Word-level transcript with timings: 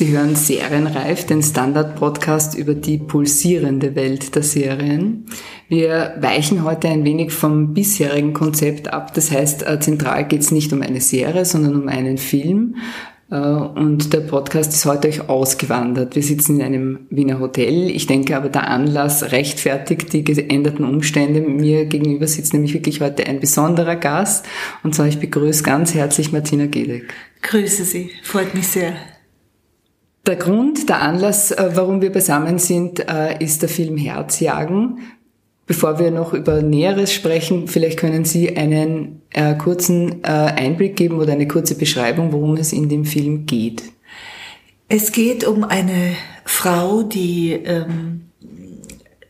Sie 0.00 0.16
hören 0.16 0.34
Serienreif, 0.34 1.26
den 1.26 1.42
Standard-Podcast 1.42 2.56
über 2.56 2.72
die 2.72 2.96
pulsierende 2.96 3.94
Welt 3.94 4.34
der 4.34 4.42
Serien. 4.42 5.26
Wir 5.68 6.14
weichen 6.18 6.64
heute 6.64 6.88
ein 6.88 7.04
wenig 7.04 7.32
vom 7.32 7.74
bisherigen 7.74 8.32
Konzept 8.32 8.90
ab. 8.94 9.12
Das 9.12 9.30
heißt, 9.30 9.68
äh, 9.68 9.78
zentral 9.78 10.26
geht 10.26 10.40
es 10.40 10.52
nicht 10.52 10.72
um 10.72 10.80
eine 10.80 11.02
Serie, 11.02 11.44
sondern 11.44 11.78
um 11.78 11.88
einen 11.88 12.16
Film. 12.16 12.76
Äh, 13.30 13.36
und 13.36 14.14
der 14.14 14.20
Podcast 14.20 14.72
ist 14.72 14.86
heute 14.86 15.06
euch 15.06 15.28
ausgewandert. 15.28 16.16
Wir 16.16 16.22
sitzen 16.22 16.60
in 16.60 16.62
einem 16.62 17.00
Wiener 17.10 17.38
Hotel. 17.38 17.90
Ich 17.90 18.06
denke 18.06 18.38
aber, 18.38 18.48
der 18.48 18.68
Anlass 18.68 19.32
rechtfertigt 19.32 20.14
die 20.14 20.24
geänderten 20.24 20.86
Umstände. 20.86 21.42
Mir 21.42 21.84
gegenüber 21.84 22.26
sitzt 22.26 22.54
nämlich 22.54 22.72
wirklich 22.72 23.02
heute 23.02 23.26
ein 23.26 23.38
besonderer 23.38 23.96
Gast. 23.96 24.46
Und 24.82 24.94
zwar, 24.94 25.08
ich 25.08 25.18
begrüße 25.18 25.62
ganz 25.62 25.92
herzlich 25.92 26.32
Martina 26.32 26.64
Gedek. 26.64 27.12
Grüße 27.42 27.84
Sie, 27.84 28.12
freut 28.22 28.54
mich 28.54 28.66
sehr. 28.66 28.94
Der 30.26 30.36
Grund, 30.36 30.88
der 30.88 31.02
Anlass, 31.02 31.50
äh, 31.50 31.70
warum 31.74 32.02
wir 32.02 32.12
beisammen 32.12 32.58
sind, 32.58 33.00
ist 33.40 33.62
der 33.62 33.68
Film 33.68 33.96
Herzjagen 33.96 34.98
Bevor 35.70 36.00
wir 36.00 36.10
noch 36.10 36.34
über 36.34 36.62
Näheres 36.62 37.14
sprechen, 37.14 37.68
vielleicht 37.68 37.96
können 37.96 38.24
Sie 38.24 38.56
einen 38.56 39.22
äh, 39.30 39.54
kurzen 39.54 40.24
äh, 40.24 40.26
Einblick 40.26 40.96
geben 40.96 41.20
oder 41.20 41.34
eine 41.34 41.46
kurze 41.46 41.76
Beschreibung, 41.76 42.32
worum 42.32 42.56
es 42.56 42.72
in 42.72 42.88
dem 42.88 43.04
Film 43.04 43.46
geht. 43.46 43.84
Es 44.88 45.12
geht 45.12 45.44
um 45.44 45.62
eine 45.62 46.16
Frau, 46.44 47.04
die 47.04 47.52
ähm, 47.52 48.22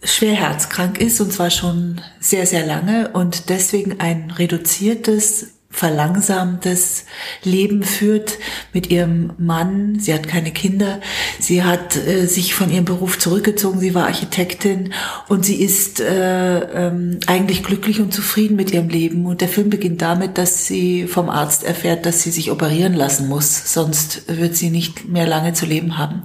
schwer 0.02 0.32
herzkrank 0.32 0.98
ist 0.98 1.20
und 1.20 1.30
zwar 1.30 1.50
schon 1.50 2.00
sehr, 2.20 2.46
sehr 2.46 2.64
lange 2.64 3.10
und 3.12 3.50
deswegen 3.50 4.00
ein 4.00 4.30
reduziertes 4.30 5.58
verlangsamtes 5.72 7.04
Leben 7.44 7.84
führt 7.84 8.38
mit 8.72 8.90
ihrem 8.90 9.32
Mann. 9.38 9.98
Sie 10.00 10.12
hat 10.12 10.26
keine 10.26 10.50
Kinder. 10.50 11.00
Sie 11.38 11.62
hat 11.62 11.96
äh, 11.96 12.26
sich 12.26 12.54
von 12.54 12.70
ihrem 12.70 12.84
Beruf 12.84 13.18
zurückgezogen. 13.18 13.78
Sie 13.78 13.94
war 13.94 14.06
Architektin 14.06 14.92
und 15.28 15.44
sie 15.44 15.62
ist 15.62 16.00
äh, 16.00 16.58
ähm, 16.88 17.20
eigentlich 17.26 17.62
glücklich 17.62 18.00
und 18.00 18.12
zufrieden 18.12 18.56
mit 18.56 18.72
ihrem 18.72 18.88
Leben. 18.88 19.24
Und 19.26 19.40
der 19.40 19.48
Film 19.48 19.70
beginnt 19.70 20.02
damit, 20.02 20.38
dass 20.38 20.66
sie 20.66 21.06
vom 21.06 21.30
Arzt 21.30 21.62
erfährt, 21.62 22.04
dass 22.04 22.22
sie 22.22 22.30
sich 22.30 22.50
operieren 22.50 22.94
lassen 22.94 23.28
muss. 23.28 23.72
Sonst 23.72 24.24
wird 24.26 24.56
sie 24.56 24.70
nicht 24.70 25.08
mehr 25.08 25.26
lange 25.26 25.52
zu 25.52 25.66
leben 25.66 25.98
haben. 25.98 26.22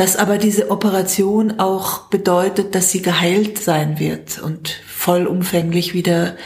Dass 0.00 0.16
aber 0.16 0.38
diese 0.38 0.70
Operation 0.70 1.60
auch 1.60 2.06
bedeutet, 2.06 2.74
dass 2.74 2.90
sie 2.90 3.02
geheilt 3.02 3.58
sein 3.62 3.98
wird 3.98 4.40
und 4.40 4.70
vollumfänglich 4.86 5.92
wieder 5.92 6.36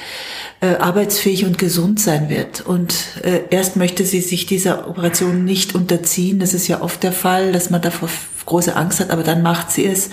äh, 0.61 0.75
arbeitsfähig 0.75 1.45
und 1.45 1.57
gesund 1.57 2.01
sein 2.01 2.29
wird. 2.29 2.63
Und 2.63 2.97
äh, 3.23 3.43
erst 3.51 3.77
möchte 3.77 4.05
sie 4.05 4.23
sich 4.23 4.47
dieser 4.47 4.89
Operation 4.89 5.45
nicht 5.45 5.77
unterziehen. 5.77 6.41
Das 6.41 6.53
ist 6.53 6.67
ja 6.67 6.83
oft 6.83 7.05
der 7.05 7.13
Fall, 7.13 7.53
dass 7.53 7.71
man 7.71 7.81
davor 7.81 8.09
große 8.45 8.75
Angst 8.75 8.99
hat, 8.99 9.11
aber 9.11 9.23
dann 9.23 9.43
macht 9.43 9.71
sie 9.71 9.87
es 9.87 10.11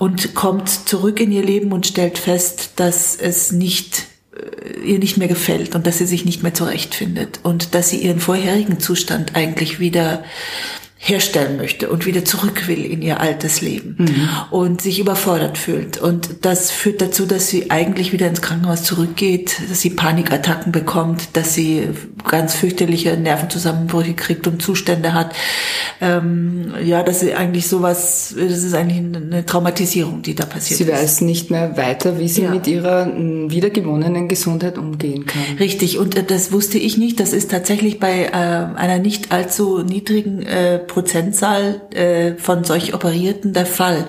und 0.00 0.34
kommt 0.34 0.68
zurück 0.68 1.20
in 1.20 1.30
ihr 1.30 1.44
Leben 1.44 1.70
und 1.70 1.86
stellt 1.86 2.18
fest, 2.18 2.72
dass 2.76 3.14
es 3.14 3.52
nicht 3.52 4.06
äh, 4.34 4.80
ihr 4.80 4.98
nicht 4.98 5.18
mehr 5.18 5.28
gefällt 5.28 5.76
und 5.76 5.86
dass 5.86 5.98
sie 5.98 6.06
sich 6.06 6.24
nicht 6.24 6.42
mehr 6.42 6.52
zurechtfindet 6.52 7.38
und 7.44 7.76
dass 7.76 7.90
sie 7.90 7.98
ihren 7.98 8.18
vorherigen 8.18 8.80
Zustand 8.80 9.36
eigentlich 9.36 9.78
wieder 9.78 10.24
herstellen 11.04 11.56
möchte 11.56 11.90
und 11.90 12.06
wieder 12.06 12.24
zurück 12.24 12.68
will 12.68 12.84
in 12.84 13.02
ihr 13.02 13.18
altes 13.18 13.60
Leben 13.60 13.96
mhm. 13.98 14.28
und 14.52 14.80
sich 14.80 15.00
überfordert 15.00 15.58
fühlt. 15.58 15.98
Und 15.98 16.44
das 16.44 16.70
führt 16.70 17.02
dazu, 17.02 17.26
dass 17.26 17.48
sie 17.48 17.72
eigentlich 17.72 18.12
wieder 18.12 18.28
ins 18.28 18.40
Krankenhaus 18.40 18.84
zurückgeht, 18.84 19.56
dass 19.68 19.80
sie 19.80 19.90
Panikattacken 19.90 20.70
bekommt, 20.70 21.36
dass 21.36 21.54
sie 21.54 21.88
ganz 22.28 22.54
fürchterliche 22.54 23.16
Nervenzusammenbrüche 23.16 24.14
kriegt 24.14 24.46
und 24.46 24.62
Zustände 24.62 25.12
hat. 25.12 25.34
Ähm, 26.00 26.72
ja, 26.84 27.02
dass 27.02 27.18
sie 27.18 27.34
eigentlich 27.34 27.66
sowas, 27.66 28.36
das 28.38 28.62
ist 28.62 28.74
eigentlich 28.74 28.98
eine 28.98 29.44
Traumatisierung, 29.44 30.22
die 30.22 30.36
da 30.36 30.46
passiert 30.46 30.78
sie 30.78 30.84
ist. 30.84 30.90
Sie 30.90 31.02
weiß 31.02 31.20
nicht 31.22 31.50
mehr 31.50 31.76
weiter, 31.76 32.20
wie 32.20 32.28
sie 32.28 32.42
ja. 32.42 32.50
mit 32.50 32.68
ihrer 32.68 33.08
wiedergewonnenen 33.08 34.28
Gesundheit 34.28 34.78
umgehen 34.78 35.26
kann. 35.26 35.42
Richtig, 35.58 35.98
und 35.98 36.16
äh, 36.16 36.22
das 36.22 36.52
wusste 36.52 36.78
ich 36.78 36.96
nicht. 36.96 37.18
Das 37.18 37.32
ist 37.32 37.50
tatsächlich 37.50 37.98
bei 37.98 38.26
äh, 38.26 38.30
einer 38.30 39.00
nicht 39.00 39.32
allzu 39.32 39.82
niedrigen 39.82 40.42
äh, 40.42 40.78
Prozentzahl 40.92 41.80
äh, 41.90 42.34
von 42.34 42.64
solch 42.64 42.92
Operierten 42.94 43.54
der 43.54 43.64
Fall, 43.66 44.06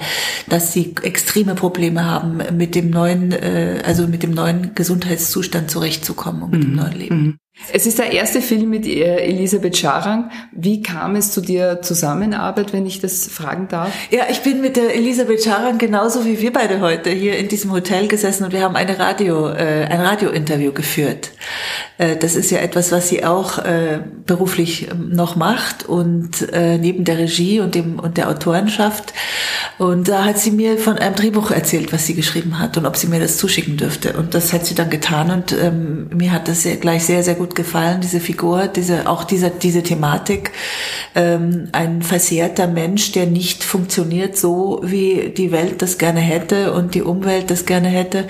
dass 0.47 0.73
sie 0.73 0.95
extreme 1.01 1.55
Probleme 1.55 2.05
haben, 2.05 2.41
mit 2.57 2.75
dem 2.75 2.89
neuen, 2.89 3.31
äh, 3.31 3.81
also 3.85 4.07
mit 4.07 4.21
dem 4.21 4.31
neuen 4.31 4.75
Gesundheitszustand 4.75 5.71
zurechtzukommen 5.71 6.43
und 6.43 6.51
mit 6.51 6.59
mhm. 6.59 6.65
dem 6.65 6.75
neuen 6.75 6.99
Leben. 6.99 7.15
Mhm. 7.15 7.39
Es 7.71 7.85
ist 7.85 7.99
der 7.99 8.11
erste 8.11 8.41
Film 8.41 8.69
mit 8.69 8.85
äh, 8.87 9.17
Elisabeth 9.17 9.77
Scharang. 9.77 10.31
Wie 10.51 10.81
kam 10.81 11.15
es 11.15 11.31
zu 11.31 11.39
der 11.39 11.81
Zusammenarbeit, 11.81 12.73
wenn 12.73 12.85
ich 12.85 12.99
das 12.99 13.27
fragen 13.27 13.67
darf? 13.67 13.91
Ja, 14.09 14.23
ich 14.29 14.41
bin 14.41 14.59
mit 14.59 14.75
der 14.75 14.95
Elisabeth 14.95 15.43
Scharang 15.43 15.77
genauso 15.77 16.25
wie 16.25 16.41
wir 16.41 16.51
beide 16.51 16.81
heute 16.81 17.11
hier 17.11 17.37
in 17.37 17.47
diesem 17.47 17.71
Hotel 17.71 18.07
gesessen 18.07 18.43
und 18.43 18.53
wir 18.53 18.61
haben 18.61 18.75
eine 18.75 18.97
Radio, 18.97 19.49
äh, 19.49 19.85
ein 19.85 20.01
Radiointerview 20.01 20.71
geführt. 20.73 21.31
Äh, 21.97 22.17
das 22.17 22.35
ist 22.35 22.49
ja 22.49 22.59
etwas, 22.59 22.91
was 22.91 23.07
sie 23.09 23.23
auch 23.23 23.59
äh, 23.59 23.99
beruflich 24.25 24.89
ähm, 24.89 25.09
noch 25.11 25.35
macht 25.35 25.87
und 25.87 26.49
äh, 26.51 26.77
neben 26.77 27.05
der 27.05 27.17
Regie 27.19 27.59
und 27.59 27.75
dem 27.75 27.99
und 27.99 28.17
der 28.17 28.29
Autorenschaft. 28.29 29.13
Und 29.77 30.07
da 30.07 30.25
hat 30.25 30.39
sie 30.39 30.51
mir 30.51 30.77
von 30.77 30.97
einem 30.97 31.15
Drehbuch 31.15 31.51
erzählt, 31.51 31.93
was 31.93 32.05
sie 32.05 32.15
geschrieben 32.15 32.59
hat 32.59 32.77
und 32.77 32.85
ob 32.85 32.97
sie 32.97 33.07
mir 33.07 33.19
das 33.19 33.37
zuschicken 33.37 33.77
dürfte. 33.77 34.13
Und 34.13 34.33
das 34.33 34.53
hat 34.53 34.65
sie 34.65 34.75
dann 34.75 34.89
getan 34.89 35.31
und 35.31 35.51
ähm, 35.53 36.09
mir 36.13 36.31
hat 36.31 36.47
das 36.47 36.67
gleich 36.81 37.05
sehr, 37.05 37.23
sehr 37.23 37.35
gut 37.35 37.52
gut 37.53 37.55
gefallen, 37.55 38.01
diese 38.01 38.19
Figur, 38.19 38.67
diese, 38.67 39.07
auch 39.07 39.23
diese, 39.23 39.49
diese 39.49 39.83
Thematik. 39.83 40.51
Ähm, 41.15 41.69
ein 41.71 42.01
versehrter 42.01 42.67
Mensch, 42.67 43.11
der 43.11 43.27
nicht 43.27 43.63
funktioniert 43.63 44.37
so, 44.37 44.81
wie 44.83 45.31
die 45.35 45.51
Welt 45.51 45.81
das 45.81 45.97
gerne 45.97 46.19
hätte 46.19 46.73
und 46.73 46.95
die 46.95 47.01
Umwelt 47.01 47.51
das 47.51 47.65
gerne 47.65 47.87
hätte. 47.87 48.25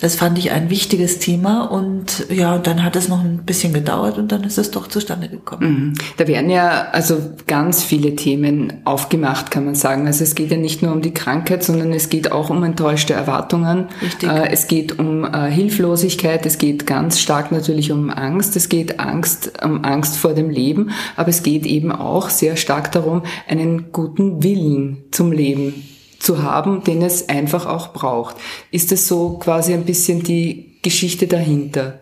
Das 0.00 0.14
fand 0.14 0.38
ich 0.38 0.52
ein 0.52 0.70
wichtiges 0.70 1.18
Thema 1.18 1.62
und 1.70 2.26
ja, 2.30 2.54
und 2.54 2.66
dann 2.66 2.84
hat 2.84 2.96
es 2.96 3.08
noch 3.08 3.22
ein 3.22 3.42
bisschen 3.44 3.72
gedauert 3.72 4.18
und 4.18 4.30
dann 4.30 4.44
ist 4.44 4.58
es 4.58 4.70
doch 4.70 4.86
zustande 4.86 5.28
gekommen. 5.28 5.70
Mhm. 5.70 5.94
Da 6.16 6.28
werden 6.28 6.50
ja 6.50 6.88
also 6.92 7.18
ganz 7.46 7.82
viele 7.82 8.14
Themen 8.14 8.74
aufgemacht, 8.84 9.50
kann 9.50 9.64
man 9.64 9.74
sagen. 9.74 10.06
Also 10.06 10.24
es 10.24 10.34
geht 10.34 10.50
ja 10.50 10.56
nicht 10.56 10.82
nur 10.82 10.92
um 10.92 11.02
die 11.02 11.12
Krankheit, 11.12 11.64
sondern 11.64 11.92
es 11.92 12.08
geht 12.08 12.32
auch 12.32 12.50
um 12.50 12.62
enttäuschte 12.62 13.14
Erwartungen. 13.14 13.86
Richtig. 14.00 14.28
Äh, 14.28 14.50
es 14.50 14.68
geht 14.68 14.98
um 14.98 15.24
äh, 15.24 15.50
Hilflosigkeit, 15.50 16.46
es 16.46 16.58
geht 16.58 16.86
ganz 16.86 17.18
stark 17.18 17.50
natürlich 17.50 17.90
um 17.90 18.10
Angst, 18.10 18.56
es 18.58 18.68
geht 18.68 19.00
Angst, 19.00 19.52
um 19.64 19.84
Angst 19.84 20.16
vor 20.16 20.34
dem 20.34 20.50
Leben, 20.50 20.90
aber 21.16 21.28
es 21.28 21.42
geht 21.42 21.64
eben 21.64 21.90
auch 21.90 22.28
sehr 22.28 22.56
stark 22.56 22.92
darum, 22.92 23.22
einen 23.48 23.92
guten 23.92 24.42
Willen 24.42 25.04
zum 25.12 25.32
Leben 25.32 25.88
zu 26.18 26.42
haben, 26.42 26.82
den 26.84 27.00
es 27.00 27.28
einfach 27.28 27.66
auch 27.66 27.92
braucht. 27.92 28.36
Ist 28.70 28.92
es 28.92 29.08
so 29.08 29.38
quasi 29.38 29.72
ein 29.72 29.84
bisschen 29.84 30.22
die 30.22 30.78
Geschichte 30.82 31.26
dahinter? 31.26 32.00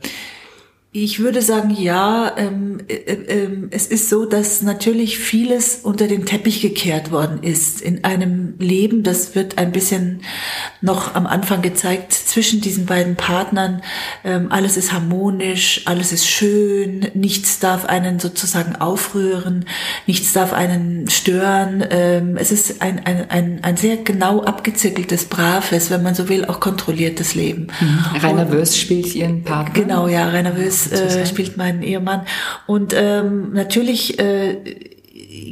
Ich 0.98 1.18
würde 1.18 1.42
sagen, 1.42 1.76
ja, 1.78 2.32
ähm, 2.38 2.78
äh, 2.88 2.94
äh, 2.94 3.48
es 3.70 3.86
ist 3.86 4.08
so, 4.08 4.24
dass 4.24 4.62
natürlich 4.62 5.18
vieles 5.18 5.80
unter 5.82 6.08
den 6.08 6.24
Teppich 6.24 6.62
gekehrt 6.62 7.10
worden 7.10 7.42
ist 7.42 7.82
in 7.82 8.02
einem 8.04 8.54
Leben, 8.58 9.02
das 9.02 9.34
wird 9.34 9.58
ein 9.58 9.72
bisschen 9.72 10.22
noch 10.80 11.14
am 11.14 11.26
Anfang 11.26 11.60
gezeigt, 11.60 12.14
zwischen 12.14 12.62
diesen 12.62 12.86
beiden 12.86 13.14
Partnern, 13.14 13.82
ähm, 14.24 14.46
alles 14.50 14.78
ist 14.78 14.94
harmonisch, 14.94 15.82
alles 15.84 16.12
ist 16.12 16.26
schön, 16.26 17.08
nichts 17.12 17.58
darf 17.58 17.84
einen 17.84 18.18
sozusagen 18.18 18.76
aufrühren, 18.76 19.66
nichts 20.06 20.32
darf 20.32 20.54
einen 20.54 21.10
stören. 21.10 21.84
Ähm, 21.90 22.38
es 22.38 22.50
ist 22.50 22.80
ein, 22.80 23.04
ein, 23.04 23.28
ein, 23.28 23.58
ein 23.62 23.76
sehr 23.76 23.98
genau 23.98 24.42
abgezirkeltes, 24.44 25.26
braves, 25.26 25.90
wenn 25.90 26.02
man 26.02 26.14
so 26.14 26.30
will, 26.30 26.46
auch 26.46 26.58
kontrolliertes 26.58 27.34
Leben. 27.34 27.66
Mhm. 27.80 28.20
Rainer 28.22 28.50
Wöss 28.50 28.78
spielt 28.78 29.14
ihren 29.14 29.42
Partner. 29.42 29.74
Genau, 29.74 30.08
ja, 30.08 30.30
Rainer 30.30 30.56
Äh, 30.92 31.26
spielt 31.26 31.56
mein 31.56 31.82
Ehemann. 31.82 32.26
Und 32.66 32.94
ähm, 32.96 33.52
natürlich 33.52 34.18
äh, 34.18 34.56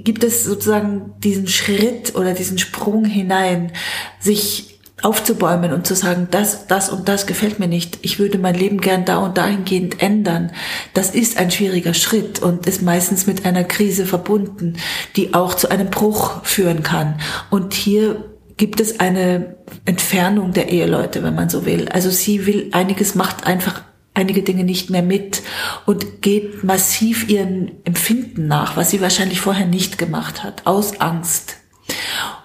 gibt 0.03 0.25
es 0.25 0.45
sozusagen 0.45 1.13
diesen 1.19 1.49
Schritt 1.49 2.15
oder 2.15 2.35
diesen 2.35 2.59
Sprung 2.59 3.05
hinein, 3.05 3.73
sich 4.21 4.75
aufzubäumen 5.03 5.73
und 5.73 5.87
zu 5.87 5.95
sagen, 5.95 6.29
das, 6.31 6.67
das 6.67 6.89
und 6.89 7.09
das 7.09 7.27
gefällt 7.27 7.59
mir 7.59 7.69
nicht. 7.69 7.99
Ich 8.03 8.19
würde 8.19 8.39
mein 8.39 8.55
Leben 8.55 8.81
gern 8.81 9.05
da 9.05 9.19
und 9.19 9.37
dahingehend 9.37 10.01
ändern. 10.01 10.53
Das 10.95 11.11
ist 11.11 11.37
ein 11.37 11.51
schwieriger 11.51 11.93
Schritt 11.93 12.41
und 12.41 12.67
ist 12.67 12.81
meistens 12.81 13.27
mit 13.27 13.45
einer 13.45 13.65
Krise 13.65 14.07
verbunden, 14.07 14.79
die 15.17 15.35
auch 15.35 15.55
zu 15.55 15.71
einem 15.71 15.91
Bruch 15.91 16.43
führen 16.45 16.83
kann. 16.83 17.21
Und 17.51 17.75
hier 17.75 18.25
gibt 18.57 18.81
es 18.81 19.01
eine 19.01 19.57
Entfernung 19.85 20.53
der 20.53 20.71
Eheleute, 20.71 21.23
wenn 21.23 21.35
man 21.35 21.51
so 21.51 21.67
will. 21.67 21.89
Also 21.91 22.09
sie 22.11 22.47
will 22.47 22.71
einiges 22.73 23.15
macht 23.15 23.47
einfach 23.47 23.83
einige 24.15 24.43
Dinge 24.43 24.65
nicht 24.65 24.91
mehr 24.91 25.03
mit 25.03 25.43
und 25.87 26.23
geht 26.23 26.65
massiv 26.65 27.29
ihren 27.29 27.73
Empfinden 27.85 28.47
nach, 28.47 28.77
was 28.77 28.91
sie 28.91 29.01
wahrscheinlich 29.01 29.41
vorher 29.41 29.67
nicht 29.67 29.99
gemacht 29.99 30.43
hat, 30.43 30.67
aus 30.67 31.01
Angst. 31.01 31.57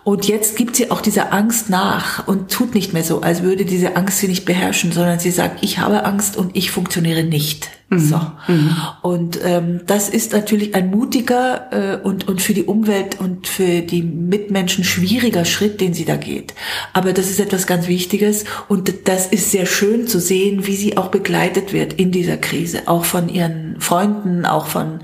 Und 0.09 0.27
jetzt 0.27 0.57
gibt 0.57 0.75
sie 0.75 0.89
auch 0.89 1.01
dieser 1.01 1.31
Angst 1.33 1.69
nach 1.69 2.27
und 2.27 2.49
tut 2.49 2.73
nicht 2.73 2.93
mehr 2.93 3.03
so, 3.03 3.21
als 3.21 3.43
würde 3.43 3.63
diese 3.63 3.95
Angst 3.95 4.17
sie 4.17 4.27
nicht 4.27 4.43
beherrschen, 4.43 4.91
sondern 4.91 5.19
sie 5.19 5.29
sagt, 5.29 5.61
ich 5.61 5.77
habe 5.77 6.03
Angst 6.03 6.35
und 6.35 6.55
ich 6.55 6.71
funktioniere 6.71 7.23
nicht. 7.23 7.69
Mhm. 7.89 7.99
So. 7.99 8.21
Mhm. 8.47 8.75
Und 9.03 9.39
ähm, 9.43 9.81
das 9.85 10.09
ist 10.09 10.33
natürlich 10.33 10.73
ein 10.73 10.89
mutiger 10.89 11.67
äh, 11.71 11.97
und, 11.97 12.27
und 12.27 12.41
für 12.41 12.55
die 12.55 12.63
Umwelt 12.63 13.19
und 13.19 13.47
für 13.47 13.81
die 13.81 14.01
Mitmenschen 14.01 14.83
schwieriger 14.83 15.45
Schritt, 15.45 15.79
den 15.79 15.93
sie 15.93 16.05
da 16.05 16.15
geht. 16.15 16.55
Aber 16.93 17.13
das 17.13 17.29
ist 17.29 17.39
etwas 17.39 17.67
ganz 17.67 17.87
Wichtiges 17.87 18.45
und 18.67 18.91
das 19.07 19.27
ist 19.27 19.51
sehr 19.51 19.67
schön 19.67 20.07
zu 20.07 20.19
sehen, 20.19 20.65
wie 20.65 20.75
sie 20.75 20.97
auch 20.97 21.09
begleitet 21.09 21.71
wird 21.71 21.93
in 21.93 22.11
dieser 22.11 22.37
Krise, 22.37 22.87
auch 22.87 23.05
von 23.05 23.29
ihren 23.29 23.75
Freunden, 23.79 24.47
auch 24.47 24.65
von, 24.65 25.01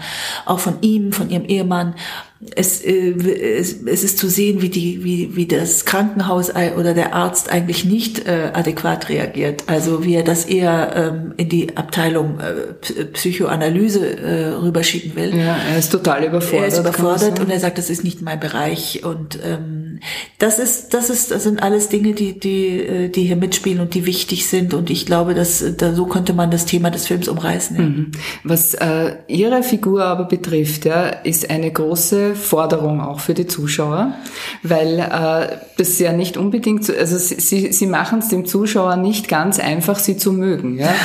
auch 0.48 0.60
von 0.60 0.78
ihm, 0.82 1.12
von 1.12 1.30
ihrem 1.30 1.46
Ehemann 1.46 1.94
es, 2.56 2.84
äh, 2.84 3.12
es, 3.12 3.78
es 3.86 4.04
ist 4.04 4.18
zu 4.18 4.28
sehen, 4.28 4.62
wie 4.62 4.70
die, 4.70 5.04
wie, 5.04 5.36
wie 5.36 5.48
das 5.48 5.86
Krankenhaus 5.86 6.52
oder 6.78 6.94
der 6.94 7.14
Arzt 7.14 7.52
eigentlich 7.52 7.86
nicht 7.86 8.28
äh, 8.28 8.52
adäquat 8.54 9.10
reagiert. 9.10 9.64
Also 9.68 10.04
wie 10.04 10.16
er 10.16 10.24
das 10.24 10.46
eher 10.46 10.94
ähm, 10.96 11.34
in 11.38 11.50
die 11.50 11.78
Abteilung 11.78 12.40
äh, 12.40 13.06
Psychoanalyse 13.06 14.18
äh, 14.18 14.48
rüberschieben 14.54 15.16
will. 15.16 15.36
Ja, 15.36 15.58
er 15.72 15.78
ist 15.78 15.92
total 15.92 16.24
überfordert. 16.24 16.62
Er 16.62 16.68
ist 16.68 16.80
überfordert 16.80 17.40
und 17.40 17.50
er 17.50 17.60
sagt, 17.60 17.78
das 17.78 17.90
ist 17.90 18.04
nicht 18.04 18.22
mein 18.22 18.40
Bereich. 18.40 19.04
Und 19.04 19.40
ähm, 19.44 19.85
das 20.40 20.60
ist, 20.60 20.94
das 20.94 21.10
ist, 21.10 21.32
das 21.32 21.44
sind 21.44 21.62
alles 21.62 21.90
Dinge, 21.90 22.14
die, 22.14 22.40
die, 22.40 22.80
äh, 22.80 23.10
die 23.10 23.24
hier 23.24 23.36
mitspielen 23.36 23.80
und 23.80 23.94
die 23.94 24.06
wichtig 24.06 24.48
sind. 24.48 24.74
Und 24.74 24.90
ich 24.90 25.06
glaube, 25.06 25.34
dass 25.34 25.64
da 25.78 25.94
so 25.94 26.06
könnte 26.06 26.34
man 26.34 26.52
das 26.52 26.66
Thema 26.66 26.92
des 26.92 27.08
Films 27.08 27.28
umreißen. 27.28 27.78
Mhm. 27.78 28.12
Was 28.44 28.74
äh, 28.74 29.16
ihre 29.28 29.64
Figur 29.64 30.04
aber 30.04 30.26
betrifft, 30.26 30.86
ja, 30.86 31.08
ist 31.08 31.50
eine 31.50 31.72
große 31.72 32.36
Forderung 32.36 33.02
auch 33.02 33.20
für 33.20 33.34
die 33.34 33.48
Zuschauer, 33.48 34.14
weil 34.64 35.00
äh, 35.00 35.58
das 35.78 36.00
ja 36.00 36.14
nicht 36.14 36.38
unbedingt, 36.38 36.90
also 36.90 37.18
sie, 37.18 37.72
sie 37.72 37.88
machen 37.88 38.20
es 38.20 38.30
dem 38.30 38.46
Zuschauer 38.46 38.96
nicht 38.96 39.28
ganz 39.28 39.60
einfach, 39.60 40.00
sie 40.00 40.18
zu 40.18 40.34
mögen. 40.34 40.78
Ja? 40.78 40.94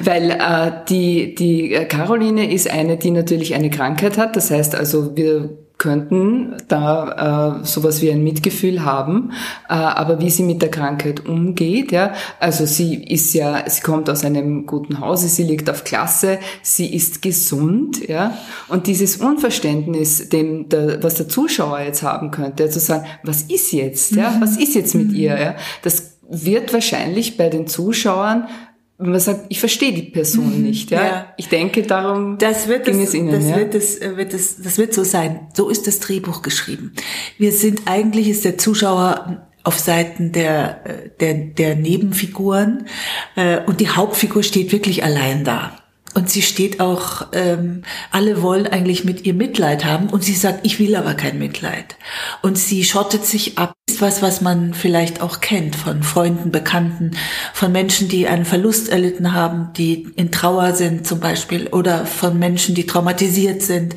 weil 0.00 0.30
äh, 0.30 0.72
die, 0.88 1.34
die 1.34 1.70
Caroline 1.88 2.52
ist 2.52 2.70
eine, 2.70 2.96
die 2.96 3.10
natürlich 3.10 3.54
eine 3.54 3.70
Krankheit 3.70 4.18
hat, 4.18 4.36
das 4.36 4.50
heißt 4.50 4.74
also 4.74 5.16
wir 5.16 5.50
könnten 5.78 6.56
da 6.66 7.60
äh, 7.60 7.64
sowas 7.64 8.02
wie 8.02 8.10
ein 8.10 8.24
Mitgefühl 8.24 8.84
haben, 8.84 9.30
äh, 9.68 9.74
aber 9.74 10.20
wie 10.20 10.28
sie 10.28 10.42
mit 10.42 10.60
der 10.60 10.70
Krankheit 10.70 11.24
umgeht, 11.24 11.92
ja, 11.92 12.14
also 12.40 12.66
sie 12.66 13.02
ist 13.04 13.32
ja, 13.32 13.62
sie 13.70 13.82
kommt 13.82 14.10
aus 14.10 14.24
einem 14.24 14.66
guten 14.66 14.98
Hause, 14.98 15.28
sie 15.28 15.44
liegt 15.44 15.70
auf 15.70 15.84
Klasse, 15.84 16.40
sie 16.62 16.92
ist 16.92 17.22
gesund, 17.22 18.06
ja, 18.08 18.36
und 18.66 18.88
dieses 18.88 19.18
Unverständnis, 19.18 20.28
dem 20.28 20.68
der, 20.68 21.00
was 21.02 21.14
der 21.14 21.28
Zuschauer 21.28 21.78
jetzt 21.80 22.02
haben 22.02 22.32
könnte, 22.32 22.68
zu 22.68 22.80
sagen, 22.80 23.06
was 23.22 23.42
ist 23.42 23.72
jetzt, 23.72 24.16
ja, 24.16 24.36
was 24.40 24.56
ist 24.56 24.74
jetzt 24.74 24.96
mit 24.96 25.12
ihr, 25.12 25.36
mhm. 25.36 25.40
ja, 25.40 25.56
das 25.82 26.18
wird 26.28 26.72
wahrscheinlich 26.72 27.36
bei 27.36 27.48
den 27.48 27.66
Zuschauern 27.66 28.48
wenn 28.98 29.10
man 29.10 29.20
sagt, 29.20 29.46
ich 29.48 29.60
verstehe 29.60 29.92
die 29.92 30.02
Person 30.02 30.58
mhm, 30.58 30.62
nicht, 30.62 30.90
ja? 30.90 31.04
ja. 31.04 31.34
Ich 31.36 31.48
denke, 31.48 31.82
darum 31.82 32.36
das 32.38 32.66
wird 32.66 32.84
ging 32.84 32.98
das, 32.98 33.10
es 33.10 33.14
Ihnen. 33.14 33.30
Das, 33.30 33.48
ja? 33.48 33.56
wird 33.56 33.74
das, 33.74 33.96
äh, 33.96 34.16
wird 34.16 34.34
das, 34.34 34.60
das 34.60 34.76
wird 34.76 34.92
so 34.92 35.04
sein. 35.04 35.48
So 35.54 35.68
ist 35.68 35.86
das 35.86 36.00
Drehbuch 36.00 36.42
geschrieben. 36.42 36.92
Wir 37.38 37.52
sind, 37.52 37.82
eigentlich 37.86 38.28
ist 38.28 38.44
der 38.44 38.58
Zuschauer 38.58 39.46
auf 39.62 39.78
Seiten 39.78 40.32
der, 40.32 41.10
der, 41.20 41.34
der 41.34 41.76
Nebenfiguren 41.76 42.86
äh, 43.36 43.60
und 43.66 43.80
die 43.80 43.88
Hauptfigur 43.88 44.42
steht 44.42 44.72
wirklich 44.72 45.04
allein 45.04 45.44
da. 45.44 45.78
Und 46.14 46.30
sie 46.30 46.42
steht 46.42 46.80
auch, 46.80 47.28
ähm, 47.32 47.82
alle 48.10 48.42
wollen 48.42 48.66
eigentlich 48.66 49.04
mit 49.04 49.26
ihr 49.26 49.34
Mitleid 49.34 49.84
haben 49.84 50.08
und 50.08 50.24
sie 50.24 50.34
sagt, 50.34 50.60
ich 50.64 50.80
will 50.80 50.96
aber 50.96 51.14
kein 51.14 51.38
Mitleid. 51.38 51.96
Und 52.42 52.58
sie 52.58 52.82
schottet 52.82 53.24
sich 53.24 53.58
ab. 53.58 53.74
Ist 53.98 54.02
was, 54.02 54.22
was 54.22 54.40
man 54.40 54.74
vielleicht 54.74 55.20
auch 55.20 55.40
kennt 55.40 55.74
von 55.74 56.04
Freunden, 56.04 56.52
Bekannten, 56.52 57.16
von 57.52 57.72
Menschen, 57.72 58.06
die 58.08 58.28
einen 58.28 58.44
Verlust 58.44 58.88
erlitten 58.90 59.34
haben, 59.34 59.72
die 59.76 60.06
in 60.14 60.30
Trauer 60.30 60.72
sind 60.74 61.04
zum 61.04 61.18
Beispiel, 61.18 61.66
oder 61.66 62.06
von 62.06 62.38
Menschen, 62.38 62.76
die 62.76 62.86
traumatisiert 62.86 63.60
sind, 63.60 63.96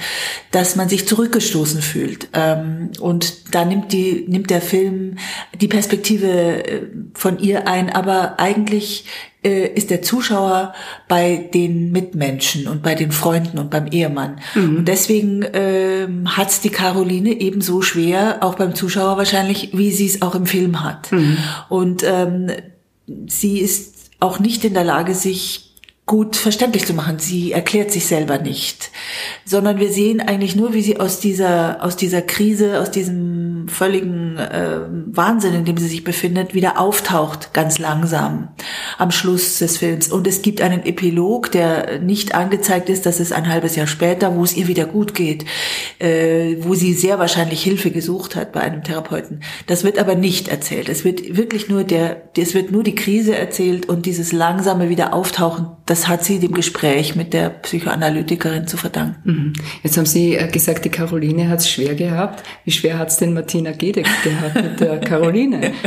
dass 0.49 0.75
man 0.75 0.89
sich 0.89 1.07
zurückgestoßen 1.07 1.83
fühlt. 1.83 2.29
Ähm, 2.33 2.89
und 2.99 3.53
da 3.53 3.63
nimmt 3.63 3.93
die, 3.93 4.25
nimmt 4.27 4.49
der 4.49 4.61
Film 4.61 5.17
die 5.53 5.67
Perspektive 5.67 6.27
äh, 6.67 6.81
von 7.13 7.37
ihr 7.37 7.67
ein, 7.67 7.91
aber 7.91 8.39
eigentlich 8.39 9.05
äh, 9.43 9.67
ist 9.67 9.89
der 9.89 10.01
Zuschauer 10.01 10.73
bei 11.07 11.49
den 11.53 11.91
Mitmenschen 11.91 12.67
und 12.67 12.83
bei 12.83 12.95
den 12.95 13.11
Freunden 13.11 13.57
und 13.57 13.69
beim 13.69 13.87
Ehemann. 13.87 14.39
Mhm. 14.53 14.77
Und 14.77 14.87
deswegen 14.87 15.45
ähm, 15.53 16.37
hat 16.37 16.49
es 16.49 16.61
die 16.61 16.69
Caroline 16.69 17.31
ebenso 17.31 17.81
schwer, 17.81 18.39
auch 18.41 18.55
beim 18.55 18.75
Zuschauer 18.75 19.17
wahrscheinlich, 19.17 19.69
wie 19.73 19.91
sie 19.91 20.05
es 20.05 20.21
auch 20.21 20.35
im 20.35 20.45
Film 20.45 20.83
hat. 20.83 21.11
Mhm. 21.11 21.37
Und 21.69 22.03
ähm, 22.03 22.51
sie 23.27 23.59
ist 23.59 24.11
auch 24.19 24.39
nicht 24.39 24.63
in 24.63 24.73
der 24.73 24.83
Lage, 24.83 25.15
sich 25.15 25.71
gut 26.05 26.35
verständlich 26.35 26.85
zu 26.85 26.93
machen. 26.93 27.19
Sie 27.19 27.51
erklärt 27.51 27.91
sich 27.91 28.05
selber 28.05 28.37
nicht, 28.37 28.91
sondern 29.45 29.79
wir 29.79 29.91
sehen 29.91 30.19
eigentlich 30.19 30.55
nur, 30.55 30.73
wie 30.73 30.81
sie 30.81 30.99
aus 30.99 31.19
dieser 31.19 31.83
aus 31.83 31.95
dieser 31.95 32.21
Krise, 32.21 32.81
aus 32.81 32.91
diesem 32.91 33.50
völligen 33.71 34.37
äh, 34.37 34.81
Wahnsinn, 35.07 35.53
in 35.53 35.65
dem 35.65 35.77
sie 35.77 35.87
sich 35.87 36.03
befindet, 36.03 36.53
wieder 36.53 36.79
auftaucht, 36.79 37.53
ganz 37.53 37.79
langsam 37.79 38.49
am 38.97 39.11
Schluss 39.11 39.59
des 39.59 39.77
Films. 39.77 40.11
Und 40.11 40.27
es 40.27 40.41
gibt 40.41 40.61
einen 40.61 40.85
Epilog, 40.85 41.51
der 41.51 41.99
nicht 41.99 42.35
angezeigt 42.35 42.89
ist, 42.89 43.05
dass 43.05 43.19
es 43.19 43.31
ein 43.31 43.47
halbes 43.47 43.75
Jahr 43.75 43.87
später, 43.87 44.35
wo 44.35 44.43
es 44.43 44.55
ihr 44.55 44.67
wieder 44.67 44.85
gut 44.85 45.15
geht, 45.15 45.45
äh, 45.99 46.57
wo 46.59 46.75
sie 46.75 46.93
sehr 46.93 47.17
wahrscheinlich 47.17 47.63
Hilfe 47.63 47.91
gesucht 47.91 48.35
hat 48.35 48.51
bei 48.51 48.61
einem 48.61 48.83
Therapeuten. 48.83 49.41
Das 49.67 49.83
wird 49.83 49.97
aber 49.97 50.15
nicht 50.15 50.47
erzählt. 50.47 50.89
Es 50.89 51.03
wird 51.03 51.37
wirklich 51.37 51.69
nur 51.69 51.83
der, 51.83 52.29
es 52.37 52.53
wird 52.53 52.71
nur 52.71 52.83
die 52.83 52.95
Krise 52.95 53.35
erzählt 53.35 53.87
und 53.87 54.05
dieses 54.05 54.31
langsame 54.31 54.89
Wiederauftauchen 54.89 55.67
das 55.91 56.07
hat 56.07 56.23
sie 56.23 56.39
dem 56.39 56.53
Gespräch 56.53 57.17
mit 57.17 57.33
der 57.33 57.49
Psychoanalytikerin 57.49 58.65
zu 58.65 58.77
verdanken. 58.77 59.17
Mhm. 59.25 59.53
Jetzt 59.83 59.97
haben 59.97 60.05
Sie 60.05 60.35
äh, 60.35 60.47
gesagt, 60.47 60.85
die 60.85 60.89
Caroline 60.89 61.49
hat 61.49 61.59
es 61.59 61.69
schwer 61.69 61.95
gehabt. 61.95 62.43
Wie 62.63 62.71
schwer 62.71 62.97
hat 62.97 63.09
es 63.09 63.17
denn 63.17 63.33
Martina 63.33 63.60
Gedeck 63.63 64.07
gehabt 64.23 64.55
mit 64.55 64.79
der 64.79 64.99
Caroline? 64.99 65.73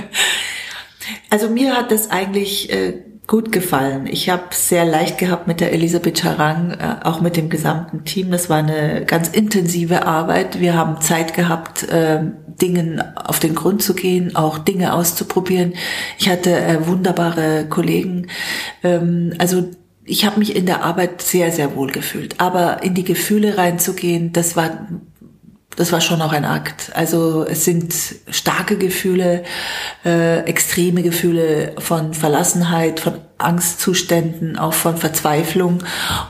Also 1.29 1.50
mir 1.50 1.76
hat 1.76 1.91
das 1.91 2.11
eigentlich 2.11 2.73
äh, 2.73 2.94
gut 3.26 3.53
gefallen. 3.53 4.06
Ich 4.06 4.29
habe 4.29 4.44
sehr 4.53 4.85
leicht 4.85 5.19
gehabt 5.19 5.47
mit 5.47 5.61
der 5.61 5.73
Elisabeth 5.73 6.19
Charang, 6.19 6.73
äh, 6.73 6.97
auch 7.05 7.21
mit 7.21 7.37
dem 7.37 7.49
gesamten 7.49 8.05
Team. 8.05 8.31
Das 8.31 8.50
war 8.50 8.59
eine 8.59 9.05
ganz 9.05 9.29
intensive 9.29 10.06
Arbeit. 10.06 10.61
Wir 10.61 10.75
haben 10.75 11.00
Zeit 11.00 11.35
gehabt, 11.35 11.82
äh, 11.88 12.21
Dingen 12.61 13.03
auf 13.17 13.41
den 13.41 13.55
Grund 13.55 13.82
zu 13.82 13.94
gehen, 13.94 14.37
auch 14.37 14.59
Dinge 14.59 14.93
auszuprobieren. 14.93 15.75
Ich 16.19 16.29
hatte 16.29 16.55
äh, 16.55 16.87
wunderbare 16.87 17.67
Kollegen. 17.69 18.29
Ähm, 18.82 19.32
also 19.38 19.65
ich 20.05 20.26
habe 20.26 20.38
mich 20.38 20.55
in 20.55 20.67
der 20.67 20.85
Arbeit 20.85 21.23
sehr, 21.23 21.50
sehr 21.50 21.75
wohl 21.76 21.90
gefühlt. 21.90 22.40
Aber 22.40 22.83
in 22.83 22.95
die 22.95 23.04
Gefühle 23.04 23.57
reinzugehen, 23.57 24.33
das 24.33 24.54
war, 24.54 24.87
das 25.76 25.93
war 25.93 26.00
schon 26.00 26.23
auch 26.23 26.33
ein 26.33 26.45
Akt. 26.45 26.93
Also 26.95 27.45
es 27.45 27.64
sind 27.64 27.95
starke 28.31 28.76
Gefühle, 28.76 29.45
äh, 30.04 30.40
extreme 30.40 31.02
Gefühle 31.02 31.75
von 31.78 32.14
Verlassenheit, 32.14 33.00
von 33.00 33.14
Angstzuständen, 33.38 34.57
auch 34.59 34.75
von 34.75 34.97
Verzweiflung 34.97 35.83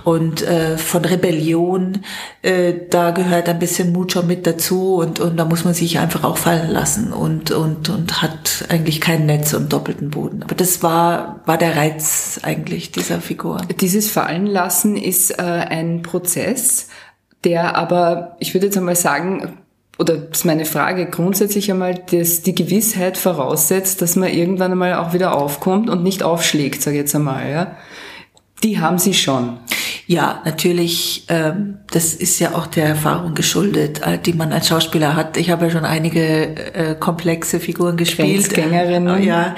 und 0.05 0.43
äh, 0.43 0.79
von 0.79 1.05
Rebellion. 1.05 2.03
Äh, 2.43 2.75
da 2.91 3.11
gehört 3.11 3.49
ein 3.49 3.59
bisschen 3.59 3.93
Mut 3.93 4.13
schon 4.13 4.27
mit 4.27 4.47
dazu 4.47 4.97
und, 4.97 5.21
und 5.21 5.37
da 5.37 5.45
muss 5.45 5.65
man 5.65 5.75
sich 5.75 5.99
einfach 5.99 6.25
auch 6.25 6.39
fallen 6.39 6.71
lassen 6.71 7.13
und, 7.13 7.51
und, 7.51 7.91
und 7.91 8.23
hat 8.23 8.65
eigentlich 8.69 9.01
kein 9.01 9.27
Netz 9.27 9.53
und 9.53 9.73
doppelten 9.73 10.11
Boden. 10.11 10.43
Aber 10.43 10.55
das 10.55 10.83
war, 10.83 11.41
war 11.45 11.59
der 11.59 11.77
Reiz 11.77 12.41
eigentlich 12.43 12.91
dieser 12.91 13.21
Figur. 13.21 13.61
Dieses 13.81 14.11
Fallenlassen 14.11 14.97
ist 14.97 15.39
äh, 15.39 15.43
ein 15.43 16.03
Prozess, 16.03 16.89
der 17.45 17.77
aber, 17.77 18.37
ich 18.41 18.55
würde 18.55 18.67
jetzt 18.67 18.77
einmal 18.77 18.97
sagen, 18.97 19.59
oder 19.99 20.31
ist 20.31 20.45
meine 20.45 20.65
Frage, 20.65 21.07
grundsätzlich 21.07 21.71
einmal, 21.71 21.95
dass 21.95 22.43
die 22.43 22.55
Gewissheit 22.55 23.17
voraussetzt, 23.17 24.03
dass 24.03 24.17
man 24.17 24.31
irgendwann 24.31 24.73
einmal 24.73 24.95
auch 24.95 25.13
wieder 25.13 25.35
aufkommt 25.37 25.89
und 25.89 26.03
nicht 26.03 26.23
aufschlägt, 26.23 26.83
sage 26.83 26.97
ich 26.97 27.03
jetzt 27.03 27.15
einmal, 27.15 27.51
ja. 27.51 27.77
Die 28.63 28.81
haben 28.81 28.99
sie 28.99 29.15
schon. 29.15 29.59
Ja, 30.07 30.43
natürlich, 30.45 31.25
ähm, 31.29 31.79
das 31.91 32.13
ist 32.13 32.39
ja 32.39 32.55
auch 32.55 32.67
der 32.67 32.85
Erfahrung 32.85 33.35
geschuldet, 33.35 34.03
äh, 34.07 34.19
die 34.19 34.35
man 34.35 34.53
als 34.53 34.69
Schauspieler 34.69 35.17
hat. 35.17 35.39
Ich 35.39 35.51
habe 35.51 35.65
ja 35.67 35.71
schon 35.71 35.87
einige 35.87 36.75
äh, 36.75 36.95
komplexe 36.95 37.59
Figuren 37.59 37.97
gespielt. 37.97 38.51
Grenzgängerinnen. 38.51 39.23
Äh, 39.23 39.27
ja, 39.27 39.55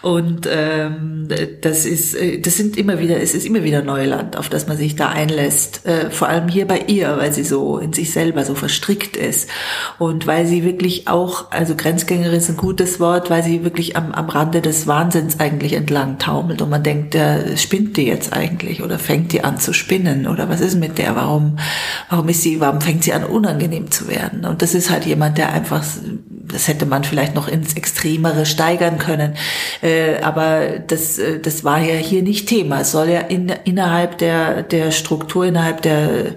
und 0.00 0.48
ähm, 0.50 1.28
das 1.60 1.84
ist, 1.84 2.14
äh, 2.14 2.40
das 2.40 2.56
sind 2.56 2.78
immer 2.78 3.00
wieder, 3.00 3.20
es 3.20 3.34
ist 3.34 3.44
immer 3.44 3.64
wieder 3.64 3.82
Neuland, 3.82 4.38
auf 4.38 4.48
das 4.48 4.66
man 4.66 4.78
sich 4.78 4.96
da 4.96 5.10
einlässt. 5.10 5.84
Äh, 5.84 6.10
vor 6.10 6.28
allem 6.28 6.48
hier 6.48 6.66
bei 6.66 6.84
ihr, 6.86 7.18
weil 7.18 7.32
sie 7.34 7.44
so 7.44 7.76
in 7.76 7.92
sich 7.92 8.12
selber 8.12 8.46
so 8.46 8.54
verstrickt 8.54 9.18
ist 9.18 9.50
und 9.98 10.26
weil 10.26 10.46
sie 10.46 10.64
wirklich 10.64 11.06
auch, 11.08 11.50
also 11.50 11.74
Grenzgängerin 11.74 12.38
ist 12.38 12.48
ein 12.48 12.56
gutes 12.56 12.98
Wort, 12.98 13.28
weil 13.28 13.42
sie 13.42 13.62
wirklich 13.62 13.94
am, 13.94 14.12
am 14.12 14.30
Rande 14.30 14.62
des 14.62 14.86
Wahnsinns 14.86 15.38
eigentlich 15.38 15.74
entlang 15.74 16.18
taumelt 16.18 16.62
und 16.62 16.70
man 16.70 16.82
denkt, 16.82 17.12
der 17.12 17.58
spinnt 17.58 17.98
die 17.98 18.06
jetzt 18.06 18.32
eigentlich 18.32 18.82
oder 18.82 18.98
fängt 18.98 19.32
die 19.32 19.44
an 19.44 19.58
zu 19.58 19.74
spinnen 19.82 20.28
oder 20.28 20.48
was 20.48 20.60
ist 20.60 20.76
mit 20.76 20.96
der? 20.98 21.16
Warum, 21.16 21.58
warum 22.08 22.28
ist 22.28 22.42
sie, 22.42 22.60
warum 22.60 22.80
fängt 22.80 23.02
sie 23.02 23.12
an 23.12 23.24
unangenehm 23.24 23.90
zu 23.90 24.08
werden? 24.08 24.44
Und 24.44 24.62
das 24.62 24.74
ist 24.74 24.90
halt 24.90 25.04
jemand, 25.06 25.38
der 25.38 25.52
einfach, 25.52 25.84
das 26.46 26.68
hätte 26.68 26.86
man 26.86 27.02
vielleicht 27.02 27.34
noch 27.34 27.48
ins 27.48 27.74
Extremere 27.74 28.46
steigern 28.46 28.98
können, 28.98 29.34
äh, 29.82 30.20
aber 30.22 30.78
das, 30.86 31.18
äh, 31.18 31.40
das 31.40 31.64
war 31.64 31.80
ja 31.80 31.96
hier 31.96 32.22
nicht 32.22 32.48
Thema. 32.48 32.82
Es 32.82 32.92
soll 32.92 33.08
ja 33.08 33.20
in, 33.20 33.52
innerhalb 33.64 34.18
der, 34.18 34.62
der 34.62 34.92
Struktur, 34.92 35.46
innerhalb 35.46 35.82
der, 35.82 36.36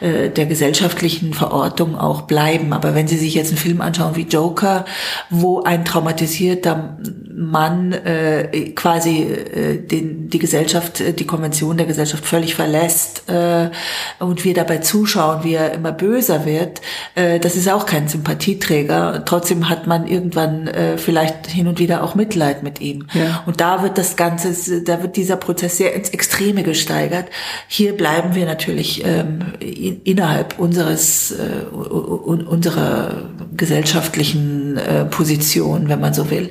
äh, 0.00 0.28
der 0.28 0.44
gesellschaftlichen 0.44 1.32
Verortung 1.32 1.96
auch 1.96 2.22
bleiben. 2.22 2.74
Aber 2.74 2.94
wenn 2.94 3.08
Sie 3.08 3.16
sich 3.16 3.34
jetzt 3.34 3.48
einen 3.48 3.58
Film 3.58 3.80
anschauen 3.80 4.16
wie 4.16 4.26
Joker, 4.26 4.84
wo 5.30 5.62
ein 5.62 5.86
traumatisierter 5.86 6.98
Mann 7.34 7.92
äh, 7.92 8.72
quasi 8.74 9.22
äh, 9.22 9.78
den, 9.78 10.28
die 10.28 10.38
Gesellschaft, 10.38 11.00
äh, 11.00 11.12
die 11.12 11.26
Konvention 11.26 11.76
der 11.76 11.86
Gesellschaft 11.86 12.24
völlig 12.24 12.54
verlässt 12.54 13.28
äh, 13.28 13.70
und 14.18 14.44
wir 14.44 14.54
dabei 14.54 14.78
zuschauen, 14.78 15.44
wie 15.44 15.54
er 15.54 15.72
immer 15.72 15.92
böser 15.92 16.44
wird, 16.44 16.80
äh, 17.14 17.38
das 17.38 17.56
ist 17.56 17.70
auch 17.70 17.86
kein 17.86 18.08
Sympathieträger. 18.08 19.24
Trotzdem 19.24 19.68
hat 19.68 19.86
man 19.86 20.06
irgendwann 20.06 20.66
äh, 20.66 20.98
vielleicht 20.98 21.46
hin 21.46 21.68
und 21.68 21.78
wieder 21.78 22.02
auch 22.02 22.14
Mitleid 22.14 22.62
mit 22.62 22.80
ihm. 22.80 23.06
Ja. 23.14 23.42
Und 23.46 23.60
da 23.60 23.82
wird 23.82 23.98
das 23.98 24.16
Ganze, 24.16 24.82
da 24.82 25.02
wird 25.02 25.16
dieser 25.16 25.36
Prozess 25.36 25.76
sehr 25.76 25.94
ins 25.94 26.10
Extreme 26.10 26.62
gesteigert. 26.62 27.26
Hier 27.68 27.96
bleiben 27.96 28.34
wir 28.34 28.46
natürlich 28.46 29.04
ähm, 29.04 29.54
in, 29.60 30.02
innerhalb 30.02 30.58
unseres 30.58 31.32
äh, 31.32 31.66
unserer 31.72 33.30
gesellschaftlichen 33.56 34.76
äh, 34.76 35.04
Position, 35.04 35.88
wenn 35.88 36.00
man 36.00 36.14
so 36.14 36.30
will. 36.30 36.50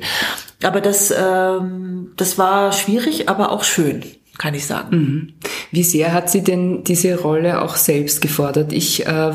Aber 0.63 0.81
das, 0.81 1.11
ähm, 1.11 2.11
das 2.17 2.37
war 2.37 2.71
schwierig, 2.71 3.29
aber 3.29 3.51
auch 3.51 3.63
schön, 3.63 4.03
kann 4.37 4.53
ich 4.53 4.65
sagen. 4.65 4.97
Mhm. 4.97 5.33
Wie 5.71 5.83
sehr 5.83 6.13
hat 6.13 6.29
sie 6.29 6.43
denn 6.43 6.83
diese 6.83 7.19
Rolle 7.19 7.61
auch 7.61 7.75
selbst 7.75 8.21
gefordert? 8.21 8.73
Ich 8.73 9.05
äh, 9.05 9.31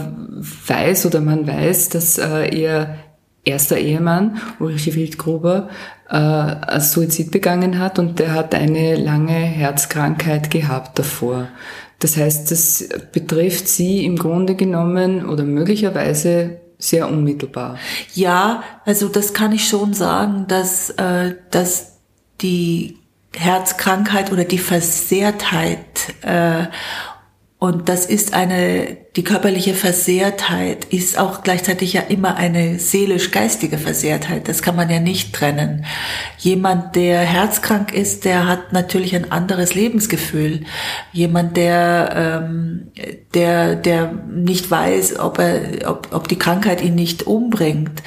weiß 0.66 1.06
oder 1.06 1.20
man 1.20 1.46
weiß, 1.46 1.88
dass 1.90 2.18
äh, 2.18 2.54
ihr 2.54 2.96
erster 3.44 3.78
Ehemann, 3.78 4.40
Ulrich 4.58 4.94
Wildgruber, 4.94 5.68
äh, 6.10 6.80
Suizid 6.80 7.30
begangen 7.30 7.78
hat 7.78 7.98
und 7.98 8.18
der 8.18 8.34
hat 8.34 8.54
eine 8.54 8.96
lange 8.96 9.32
Herzkrankheit 9.32 10.50
gehabt 10.50 10.98
davor. 10.98 11.48
Das 11.98 12.16
heißt, 12.16 12.50
das 12.50 12.88
betrifft 13.12 13.68
sie 13.68 14.04
im 14.04 14.16
Grunde 14.16 14.54
genommen 14.54 15.24
oder 15.26 15.44
möglicherweise 15.44 16.60
sehr 16.78 17.08
unmittelbar. 17.08 17.78
Ja, 18.14 18.62
also 18.84 19.08
das 19.08 19.32
kann 19.32 19.52
ich 19.52 19.68
schon 19.68 19.94
sagen, 19.94 20.46
dass, 20.48 20.90
äh, 20.90 21.34
dass 21.50 21.98
die 22.40 22.98
Herzkrankheit 23.34 24.32
oder 24.32 24.44
die 24.44 24.58
Versehrtheit 24.58 26.14
äh, 26.22 26.66
und 27.58 27.88
das 27.88 28.04
ist 28.04 28.34
eine, 28.34 28.98
die 29.16 29.24
körperliche 29.24 29.72
Versehrtheit 29.72 30.84
ist 30.84 31.18
auch 31.18 31.42
gleichzeitig 31.42 31.94
ja 31.94 32.02
immer 32.02 32.36
eine 32.36 32.78
seelisch-geistige 32.78 33.78
Versehrtheit. 33.78 34.46
Das 34.46 34.60
kann 34.60 34.76
man 34.76 34.90
ja 34.90 35.00
nicht 35.00 35.32
trennen. 35.32 35.86
Jemand, 36.36 36.96
der 36.96 37.20
herzkrank 37.20 37.94
ist, 37.94 38.26
der 38.26 38.46
hat 38.46 38.74
natürlich 38.74 39.16
ein 39.16 39.32
anderes 39.32 39.74
Lebensgefühl. 39.74 40.64
Jemand, 41.12 41.56
der, 41.56 42.42
ähm, 42.44 42.92
der, 43.32 43.74
der 43.74 44.12
nicht 44.12 44.70
weiß, 44.70 45.18
ob 45.18 45.38
er, 45.38 45.90
ob, 45.90 46.08
ob 46.12 46.28
die 46.28 46.38
Krankheit 46.38 46.82
ihn 46.82 46.94
nicht 46.94 47.26
umbringt, 47.26 48.02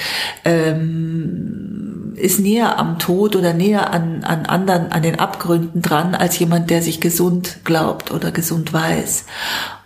ähm, 0.45 1.88
ist 2.19 2.39
näher 2.39 2.77
am 2.77 2.99
Tod 2.99 3.35
oder 3.35 3.53
näher 3.53 3.91
an, 3.91 4.23
an 4.23 4.45
anderen, 4.45 4.91
an 4.91 5.01
den 5.01 5.19
Abgründen 5.19 5.81
dran, 5.81 6.15
als 6.15 6.37
jemand, 6.39 6.69
der 6.69 6.81
sich 6.81 6.99
gesund 6.99 7.59
glaubt 7.63 8.11
oder 8.11 8.31
gesund 8.31 8.73
weiß. 8.73 9.25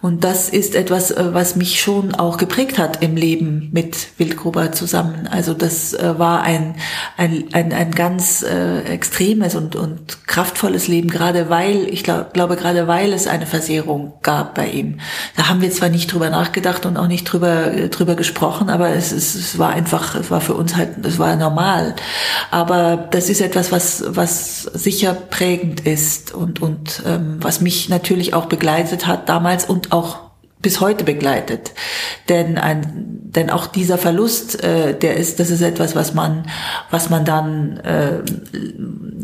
Und 0.04 0.26
das 0.26 0.50
ist 0.50 0.76
etwas, 0.76 1.12
äh, 1.12 1.34
was 1.34 1.56
mich 1.56 1.80
schon 1.80 2.14
auch 2.14 2.36
geprägt 2.36 2.78
hat 2.78 3.02
im 3.02 3.16
Leben 3.16 3.70
mit 3.72 4.10
Wildgruber 4.18 4.74
zusammen. 4.74 5.30
Also 5.32 5.54
das 5.54 5.94
äh, 5.94 6.20
war 6.20 6.42
ein, 6.42 6.76
ein, 7.16 7.46
ein, 7.54 7.72
ein 7.72 7.92
ganz 7.92 8.44
äh, 8.44 8.82
extremes 8.82 9.56
und, 9.56 9.78
und 9.78 10.28
kraftvolles 10.28 10.90
Leben, 10.90 11.10
gerade 11.10 11.50
weil, 11.50 11.88
ich 11.88 12.04
glaub, 12.04 12.34
glaube, 12.34 12.58
gerade 12.58 12.86
weil 12.86 13.14
es 13.14 13.28
eine 13.28 13.46
Versehrung 13.46 14.16
gab 14.24 14.56
bei 14.56 14.68
ihm. 14.68 15.00
Da 15.38 15.48
haben 15.48 15.62
wir 15.62 15.72
zwar 15.72 15.88
nicht 15.88 16.12
drüber 16.12 16.30
nachgedacht 16.30 16.86
und 16.86 16.98
auch 16.98 17.08
nicht 17.08 17.24
drüber, 17.24 17.68
drüber 17.90 18.16
gesprochen, 18.16 18.70
aber 18.70 18.90
es, 18.90 19.14
es, 19.14 19.36
es 19.36 19.58
war 19.58 19.70
einfach, 19.70 20.16
es 20.16 20.30
war 20.30 20.42
für 20.42 20.56
uns 20.56 20.76
halt, 20.76 21.06
es 21.06 21.18
war 21.18 21.38
normal. 21.38 21.96
Aber 22.52 23.08
das 23.12 23.30
ist 23.30 23.40
etwas, 23.40 23.72
was, 23.72 24.04
was 24.06 24.64
sicher 24.64 25.14
prägend 25.14 25.80
ist 25.88 26.34
und, 26.34 26.62
und 26.62 27.04
ähm, 27.06 27.38
was 27.40 27.62
mich 27.62 27.88
natürlich 27.88 28.34
auch 28.34 28.48
begleitet 28.48 29.08
hat 29.08 29.30
damals 29.30 29.64
und 29.64 29.93
auch 29.94 30.18
bis 30.64 30.80
heute 30.80 31.04
begleitet. 31.04 31.74
Denn 32.30 32.58
ein, 32.58 33.20
denn 33.36 33.50
auch 33.50 33.68
dieser 33.68 33.98
Verlust, 33.98 34.64
äh, 34.64 34.98
der 34.98 35.18
ist, 35.18 35.40
das 35.40 35.52
ist 35.52 35.62
etwas, 35.62 35.96
was 35.96 36.14
man, 36.14 36.46
was 36.90 37.10
man 37.10 37.26
dann 37.26 37.78
äh, 37.78 38.20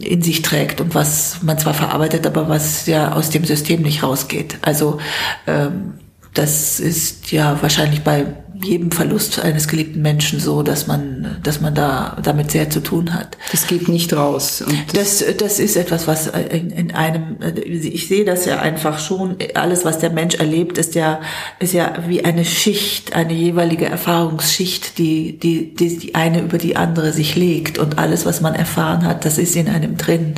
in 0.01 0.21
sich 0.21 0.41
trägt 0.41 0.81
und 0.81 0.93
was 0.93 1.41
man 1.41 1.57
zwar 1.57 1.73
verarbeitet, 1.73 2.27
aber 2.27 2.49
was 2.49 2.85
ja 2.85 3.13
aus 3.13 3.29
dem 3.29 3.45
System 3.45 3.81
nicht 3.81 4.03
rausgeht. 4.03 4.57
Also 4.61 4.99
ähm, 5.47 5.93
das 6.33 6.79
ist 6.79 7.31
ja 7.31 7.57
wahrscheinlich 7.61 8.03
bei 8.03 8.25
jedem 8.61 8.91
Verlust 8.91 9.39
eines 9.39 9.67
geliebten 9.67 10.01
Menschen 10.01 10.39
so, 10.39 10.63
dass 10.63 10.87
man, 10.87 11.37
dass 11.43 11.61
man 11.61 11.75
da 11.75 12.17
damit 12.21 12.51
sehr 12.51 12.69
zu 12.69 12.81
tun 12.81 13.13
hat. 13.13 13.37
Das 13.51 13.67
geht 13.67 13.87
nicht 13.87 14.13
raus. 14.13 14.63
das, 14.93 15.19
das, 15.19 15.37
das 15.37 15.59
ist 15.59 15.77
etwas, 15.77 16.07
was 16.07 16.27
in, 16.27 16.69
in 16.69 16.91
einem, 16.91 17.37
ich 17.65 18.07
sehe 18.07 18.25
das 18.25 18.45
ja 18.45 18.59
einfach 18.59 18.99
schon, 18.99 19.37
alles, 19.53 19.85
was 19.85 19.99
der 19.99 20.09
Mensch 20.09 20.35
erlebt, 20.35 20.77
ist 20.77 20.95
ja, 20.95 21.21
ist 21.59 21.73
ja 21.73 21.93
wie 22.07 22.25
eine 22.25 22.43
Schicht, 22.43 23.13
eine 23.13 23.33
jeweilige 23.33 23.85
Erfahrungsschicht, 23.85 24.97
die, 24.97 25.39
die, 25.39 25.73
die, 25.73 25.97
die 25.97 26.15
eine 26.15 26.41
über 26.41 26.57
die 26.57 26.75
andere 26.75 27.13
sich 27.13 27.35
legt 27.35 27.77
und 27.77 27.97
alles, 27.97 28.25
was 28.25 28.41
man 28.41 28.55
erfahren 28.55 29.05
hat, 29.05 29.23
das 29.25 29.37
ist 29.37 29.55
in 29.55 29.69
einem 29.69 29.97
drin. 29.97 30.35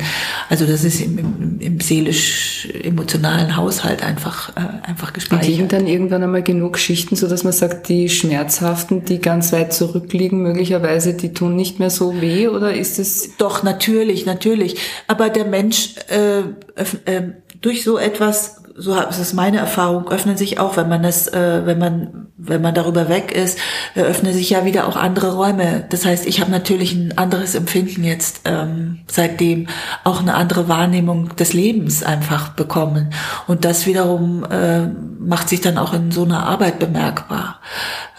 Also 0.48 0.64
das 0.66 0.84
ist 0.84 1.00
im, 1.00 1.18
im, 1.18 1.60
im 1.60 1.80
seelisch-emotionalen 1.80 3.56
Haushalt 3.56 4.02
einfach, 4.02 4.50
äh, 4.56 4.88
einfach 4.88 5.12
gespeichert. 5.12 5.48
Und 5.48 5.50
liegen 5.50 5.68
dann 5.68 5.86
irgendwann 5.86 6.22
einmal 6.22 6.42
genug 6.42 6.78
Schichten, 6.78 7.16
so 7.16 7.26
dass 7.26 7.42
man 7.42 7.52
sagt, 7.52 7.88
die 7.88 8.11
schmerzhaften, 8.12 9.04
die 9.04 9.20
ganz 9.20 9.52
weit 9.52 9.72
zurückliegen, 9.72 10.42
möglicherweise, 10.42 11.14
die 11.14 11.32
tun 11.32 11.56
nicht 11.56 11.78
mehr 11.78 11.90
so 11.90 12.20
weh 12.20 12.48
oder 12.48 12.74
ist 12.74 12.98
es? 12.98 13.36
Doch, 13.38 13.62
natürlich, 13.62 14.26
natürlich. 14.26 14.76
Aber 15.08 15.28
der 15.28 15.44
Mensch 15.44 15.94
äh, 16.08 16.40
äh, 16.40 17.32
durch 17.60 17.84
so 17.84 17.98
etwas 17.98 18.61
so 18.74 18.94
ist 18.94 19.18
es 19.18 19.32
meine 19.32 19.58
Erfahrung, 19.58 20.08
öffnen 20.08 20.36
sich 20.36 20.58
auch, 20.58 20.76
wenn 20.76 20.88
man 20.88 21.02
das, 21.02 21.28
äh, 21.28 21.66
wenn 21.66 21.78
man, 21.78 22.28
wenn 22.36 22.62
man 22.62 22.74
darüber 22.74 23.08
weg 23.08 23.32
ist, 23.32 23.58
öffnen 23.94 24.32
sich 24.32 24.50
ja 24.50 24.64
wieder 24.64 24.86
auch 24.88 24.96
andere 24.96 25.34
Räume. 25.34 25.84
Das 25.90 26.04
heißt, 26.04 26.26
ich 26.26 26.40
habe 26.40 26.50
natürlich 26.50 26.92
ein 26.94 27.16
anderes 27.16 27.54
Empfinden 27.54 28.04
jetzt 28.04 28.42
ähm, 28.44 29.00
seitdem, 29.08 29.68
auch 30.04 30.20
eine 30.20 30.34
andere 30.34 30.68
Wahrnehmung 30.68 31.36
des 31.36 31.52
Lebens 31.52 32.02
einfach 32.02 32.50
bekommen. 32.50 33.12
Und 33.46 33.64
das 33.64 33.86
wiederum 33.86 34.44
äh, 34.44 34.86
macht 35.18 35.48
sich 35.48 35.60
dann 35.60 35.78
auch 35.78 35.92
in 35.92 36.10
so 36.10 36.24
einer 36.24 36.46
Arbeit 36.46 36.78
bemerkbar. 36.78 37.60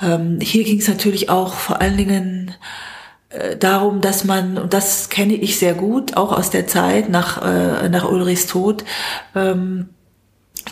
Ähm, 0.02 0.40
hier 0.42 0.64
ging 0.64 0.80
es 0.80 0.88
natürlich 0.88 1.30
auch 1.30 1.54
vor 1.54 1.82
allen 1.82 1.98
Dingen 1.98 2.52
äh, 3.30 3.58
darum, 3.58 4.02
dass 4.02 4.24
man, 4.24 4.58
und 4.58 4.74
das 4.74 5.10
kenne 5.10 5.34
ich 5.34 5.58
sehr 5.58 5.74
gut, 5.74 6.16
auch 6.16 6.32
aus 6.32 6.50
der 6.50 6.68
Zeit 6.68 7.10
nach, 7.10 7.42
äh, 7.42 7.90
nach 7.90 8.10
Ulrichs 8.10 8.48
Tod, 8.48 8.84
ähm, 9.36 9.90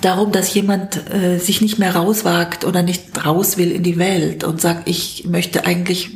darum, 0.02 0.32
dass 0.32 0.54
jemand 0.54 1.12
äh, 1.14 1.38
sich 1.38 1.62
nicht 1.62 1.80
mehr 1.80 1.96
rauswagt 1.96 2.66
oder 2.66 2.82
nicht 2.84 3.26
raus 3.26 3.58
will 3.58 3.72
in 3.72 3.84
die 3.84 3.98
Welt 3.98 4.44
und 4.44 4.62
sagt, 4.62 4.88
ich 4.88 5.26
möchte 5.28 5.66
eigentlich 5.66 6.12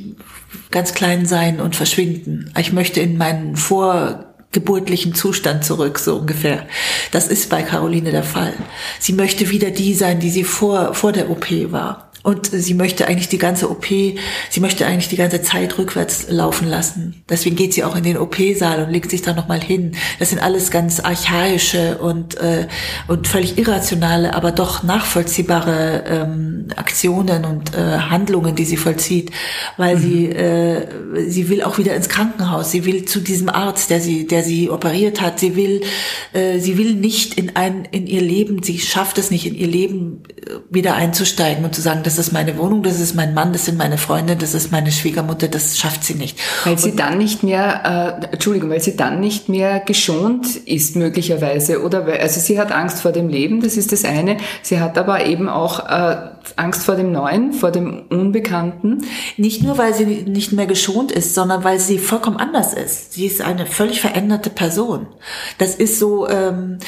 ganz 0.72 0.94
klein 0.94 1.26
sein 1.26 1.60
und 1.60 1.76
verschwinden. 1.76 2.52
Ich 2.58 2.74
möchte 2.74 3.00
in 3.00 3.18
meinen 3.18 3.56
vorgeburtlichen 3.56 5.14
Zustand 5.14 5.64
zurück, 5.64 6.00
so 6.00 6.18
ungefähr. 6.18 6.66
Das 7.12 7.28
ist 7.28 7.50
bei 7.50 7.62
Caroline 7.62 8.12
der 8.12 8.24
Fall. 8.24 8.54
Sie 9.00 9.14
möchte 9.14 9.50
wieder 9.50 9.72
die 9.72 9.94
sein, 9.94 10.20
die 10.20 10.30
sie 10.30 10.44
vor, 10.44 10.94
vor 10.94 11.12
der 11.12 11.30
OP 11.30 11.50
war. 11.72 12.12
Und 12.26 12.48
sie 12.48 12.74
möchte 12.74 13.08
eigentlich 13.08 13.30
die 13.30 13.38
ganze 13.38 13.70
OP, 13.70 13.86
sie 13.86 14.60
möchte 14.60 14.88
eigentlich 14.88 15.10
die 15.10 15.16
ganze 15.16 15.44
Zeit 15.44 15.78
rückwärts 15.78 16.26
laufen 16.28 16.68
lassen. 16.68 17.24
Deswegen 17.30 17.56
geht 17.56 17.76
sie 17.76 17.84
auch 17.84 17.96
in 17.96 18.04
den 18.04 18.18
OP-Saal 18.18 18.84
und 18.84 18.90
legt 18.90 19.12
sich 19.12 19.22
da 19.22 19.34
nochmal 19.34 19.62
hin. 19.62 19.92
Das 20.18 20.32
sind 20.32 20.40
alles 20.40 20.72
ganz 20.72 21.00
archaische 21.00 22.00
und, 22.00 22.36
äh, 22.38 22.68
und 23.08 23.28
völlig 23.28 23.60
irrationale, 23.60 24.34
aber 24.34 24.52
doch 24.52 24.82
nachvollziehbare 24.82 26.04
ähm, 26.08 26.68
Aktionen 26.76 27.46
und 27.46 27.76
äh, 27.76 28.00
Handlungen, 28.10 28.56
die 28.56 28.66
sie 28.66 28.78
vollzieht, 28.78 29.30
weil 29.78 29.98
mhm. 29.98 30.02
sie, 30.02 30.26
äh, 30.26 31.30
sie 31.30 31.48
will 31.48 31.62
auch 31.62 31.78
wieder 31.78 31.96
ins 31.96 32.10
Krankenhaus. 32.10 32.72
Sie 32.72 32.86
will 32.86 33.06
zu 33.06 33.20
diesem 33.20 33.50
Arzt, 33.50 33.92
der 33.92 34.02
sie, 34.02 34.26
der 34.26 34.42
sie 34.42 34.72
operiert 34.72 35.22
hat. 35.22 35.40
Sie 35.40 35.56
will, 35.56 35.84
äh, 36.34 36.58
sie 36.58 36.80
will 36.80 36.96
nicht 36.96 37.36
in 37.36 37.56
ein, 37.56 37.86
in 37.92 38.08
ihr 38.08 38.22
Leben, 38.22 38.64
sie 38.64 38.80
schafft 38.80 39.20
es 39.20 39.30
nicht, 39.30 39.46
in 39.46 39.54
ihr 39.54 39.68
Leben 39.68 40.24
äh, 40.30 40.56
wieder 40.72 40.96
einzusteigen 40.96 41.64
und 41.64 41.76
zu 41.76 41.82
sagen, 41.82 42.02
das 42.02 42.15
das 42.18 42.28
ist 42.28 42.34
meine 42.34 42.58
Wohnung, 42.58 42.84
das 42.84 43.00
ist 43.00 43.16
mein 43.16 43.34
Mann, 43.34 43.54
das 43.54 43.66
sind 43.66 43.78
meine 43.78 43.98
Freunde, 43.98 44.36
das 44.36 44.54
ist 44.54 44.72
meine 44.72 44.92
Schwiegermutter, 44.92 45.48
das 45.48 45.78
schafft 45.78 46.04
sie 46.04 46.16
nicht. 46.16 46.38
Weil 46.64 46.78
sie 46.78 46.92
und, 46.92 47.00
dann 47.00 47.18
nicht 47.18 47.44
mehr, 47.44 48.20
äh, 48.22 48.34
Entschuldigung, 48.34 48.70
weil 48.70 48.82
sie 48.82 48.96
dann 48.96 49.20
nicht 49.20 49.50
mehr 49.50 49.80
geschont 49.80 50.56
ist 50.56 50.96
möglicherweise, 50.96 51.84
oder? 51.84 52.06
Also 52.06 52.40
sie 52.40 52.60
hat 52.60 52.72
Angst 52.72 53.02
vor 53.02 53.12
dem 53.12 53.30
Leben, 53.30 53.62
das 53.62 53.78
ist 53.78 53.92
das 53.92 54.06
eine. 54.06 54.38
Sie 54.62 54.80
hat 54.80 54.98
aber 54.98 55.26
eben 55.26 55.50
auch 55.50 55.88
äh, 55.88 56.18
Angst 56.56 56.84
vor 56.84 56.96
dem 56.96 57.12
Neuen, 57.12 57.54
vor 57.54 57.72
dem 57.72 58.04
Unbekannten. 58.10 59.06
Nicht 59.38 59.64
nur, 59.64 59.78
weil 59.78 59.94
sie 59.94 60.06
nicht 60.06 60.54
mehr 60.54 60.68
geschont 60.68 61.12
ist, 61.12 61.36
sondern 61.36 61.64
weil 61.64 61.80
sie 61.80 62.00
vollkommen 62.00 62.38
anders 62.38 62.74
ist. 62.74 63.14
Sie 63.14 63.26
ist 63.26 63.42
eine 63.42 63.66
völlig 63.66 64.02
veränderte 64.02 64.50
Person. 64.50 65.08
Das 65.58 65.76
ist 65.76 66.00
so, 66.00 66.28
ähm, 66.30 66.80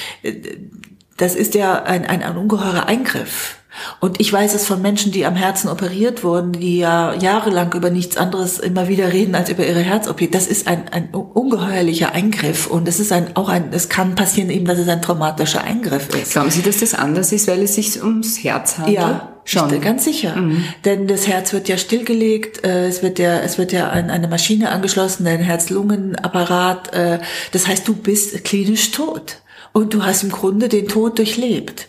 das 1.17 1.35
ist 1.35 1.55
ja 1.55 1.83
ein, 1.83 2.05
ein, 2.05 2.23
ein 2.23 2.37
ungeheurer 2.37 2.87
Eingriff. 2.87 3.57
Und 3.99 4.19
ich 4.19 4.31
weiß 4.31 4.53
es 4.53 4.65
von 4.65 4.81
Menschen, 4.81 5.11
die 5.11 5.25
am 5.25 5.35
Herzen 5.35 5.69
operiert 5.69 6.23
wurden, 6.23 6.53
die 6.53 6.77
ja 6.77 7.13
jahrelang 7.13 7.73
über 7.73 7.89
nichts 7.89 8.17
anderes 8.17 8.59
immer 8.59 8.87
wieder 8.87 9.11
reden 9.13 9.35
als 9.35 9.49
über 9.49 9.65
ihre 9.65 9.81
Herz-OP. 9.81 10.31
Das 10.31 10.47
ist 10.47 10.67
ein, 10.67 10.89
ein 10.89 11.09
ungeheuerlicher 11.09 12.13
Eingriff 12.13 12.67
und 12.67 12.87
es 12.87 12.99
ist 12.99 13.11
ein, 13.11 13.35
auch 13.35 13.49
ein, 13.49 13.69
es 13.71 13.89
kann 13.89 14.15
passieren 14.15 14.49
eben, 14.49 14.65
dass 14.65 14.79
es 14.79 14.87
ein 14.87 15.01
traumatischer 15.01 15.63
Eingriff 15.63 16.09
ist. 16.15 16.33
Glauben 16.33 16.51
Sie, 16.51 16.61
dass 16.61 16.77
das 16.77 16.93
anders 16.93 17.31
ist, 17.31 17.47
weil 17.47 17.61
es 17.61 17.75
sich 17.75 18.01
ums 18.03 18.43
Herz 18.43 18.77
handelt? 18.77 18.97
Ja. 18.97 19.33
Schon. 19.47 19.79
Ganz 19.79 20.03
sicher. 20.03 20.35
Mhm. 20.35 20.65
Denn 20.83 21.07
das 21.07 21.25
Herz 21.25 21.53
wird 21.53 21.69
ja 21.69 21.77
stillgelegt, 21.77 22.65
äh, 22.65 22.85
es 22.87 23.01
wird 23.01 23.17
ja, 23.17 23.39
es 23.39 23.57
wird 23.57 23.71
ja 23.71 23.87
an 23.89 24.09
eine 24.09 24.27
Maschine 24.27 24.71
angeschlossen, 24.71 25.25
ein 25.25 25.39
Herz-Lungen-Apparat. 25.39 26.93
Äh, 26.93 27.19
das 27.53 27.65
heißt, 27.65 27.87
du 27.87 27.95
bist 27.95 28.43
klinisch 28.43 28.91
tot. 28.91 29.37
Und 29.73 29.93
du 29.93 30.03
hast 30.03 30.23
im 30.23 30.31
Grunde 30.31 30.69
den 30.69 30.87
Tod 30.87 31.17
durchlebt. 31.17 31.87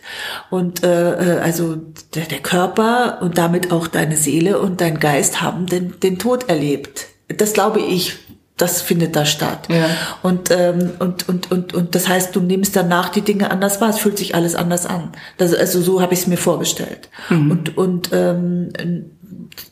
Und 0.49 0.83
äh, 0.83 1.37
äh, 1.37 1.39
also 1.39 1.77
der, 2.13 2.25
der 2.25 2.39
Körper 2.39 3.19
und 3.21 3.37
damit 3.37 3.71
auch 3.71 3.87
deine 3.87 4.15
Seele 4.15 4.59
und 4.59 4.81
dein 4.81 4.99
Geist 4.99 5.41
haben 5.41 5.65
den, 5.65 5.99
den 5.99 6.19
Tod 6.19 6.49
erlebt. 6.49 7.07
Das 7.27 7.53
glaube 7.53 7.79
ich, 7.79 8.17
das 8.59 8.81
findet 8.81 9.15
da 9.15 9.25
statt. 9.25 9.67
Ja. 9.69 9.89
Und, 10.21 10.51
ähm, 10.51 10.91
und, 10.99 11.27
und, 11.29 11.51
und, 11.51 11.73
und 11.73 11.95
das 11.95 12.07
heißt, 12.07 12.35
du 12.35 12.41
nimmst 12.41 12.75
danach 12.75 13.09
die 13.09 13.21
Dinge 13.21 13.51
anders 13.51 13.79
wahr. 13.79 13.89
Es 13.89 13.99
fühlt 13.99 14.17
sich 14.17 14.35
alles 14.35 14.55
anders 14.55 14.85
an. 14.85 15.13
Das, 15.37 15.53
also 15.53 15.81
so 15.81 16.01
habe 16.01 16.13
ich 16.13 16.21
es 16.21 16.27
mir 16.27 16.37
vorgestellt. 16.37 17.09
Mhm. 17.29 17.51
Und, 17.51 17.77
und 17.77 18.09
ähm, 18.11 18.69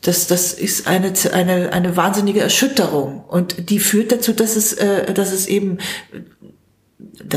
das, 0.02 0.26
das 0.26 0.52
ist 0.54 0.86
eine, 0.86 1.12
eine, 1.32 1.72
eine 1.72 1.96
wahnsinnige 1.96 2.40
Erschütterung. 2.40 3.24
Und 3.24 3.70
die 3.70 3.78
führt 3.78 4.10
dazu, 4.10 4.32
dass 4.32 4.56
es, 4.56 4.72
äh, 4.72 5.12
dass 5.12 5.32
es 5.32 5.46
eben 5.46 5.78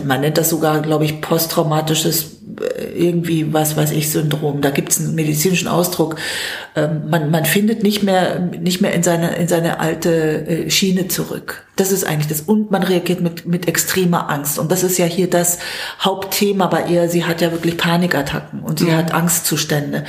man 0.06 0.22
nennt 0.22 0.38
das 0.38 0.50
sogar, 0.50 0.82
glaube 0.82 1.06
ich, 1.06 1.22
posttraumatisches 1.22 2.42
äh, 2.60 3.08
irgendwie, 3.08 3.54
was 3.54 3.78
weiß 3.78 3.92
ich, 3.92 4.10
Syndrom. 4.10 4.62
Da 4.62 4.70
gibt 4.70 4.92
es 4.92 5.00
einen 5.00 5.16
medizinischen 5.16 5.68
Ausdruck. 5.68 6.16
Ähm, 6.76 7.10
man, 7.10 7.32
man 7.32 7.46
findet 7.46 7.84
nicht 7.84 8.04
mehr, 8.04 8.40
nicht 8.40 8.82
mehr 8.82 8.94
in 8.94 9.04
seine, 9.04 9.36
in 9.36 9.48
seine 9.48 9.80
alte 9.80 10.48
äh, 10.48 10.70
Schiene 10.70 11.08
zurück. 11.08 11.66
Das 11.76 11.92
ist 11.92 12.06
eigentlich 12.06 12.28
das. 12.28 12.42
Und 12.42 12.70
man 12.70 12.84
reagiert 12.84 13.22
mit, 13.22 13.48
mit 13.48 13.68
extremer 13.68 14.30
Angst. 14.30 14.60
Und 14.60 14.72
das 14.72 14.84
ist 14.84 14.98
ja 14.98 15.06
hier 15.06 15.30
das 15.30 15.58
Hauptthema 16.00 16.68
bei 16.68 16.86
ihr. 16.88 17.10
Sie 17.10 17.26
hat 17.26 17.42
ja 17.42 17.52
wirklich 17.52 17.78
Panikattacken 17.78 18.60
und 18.60 18.80
sie 18.80 18.90
ja. 18.90 18.98
hat 18.98 19.14
Angstzustände 19.14 20.04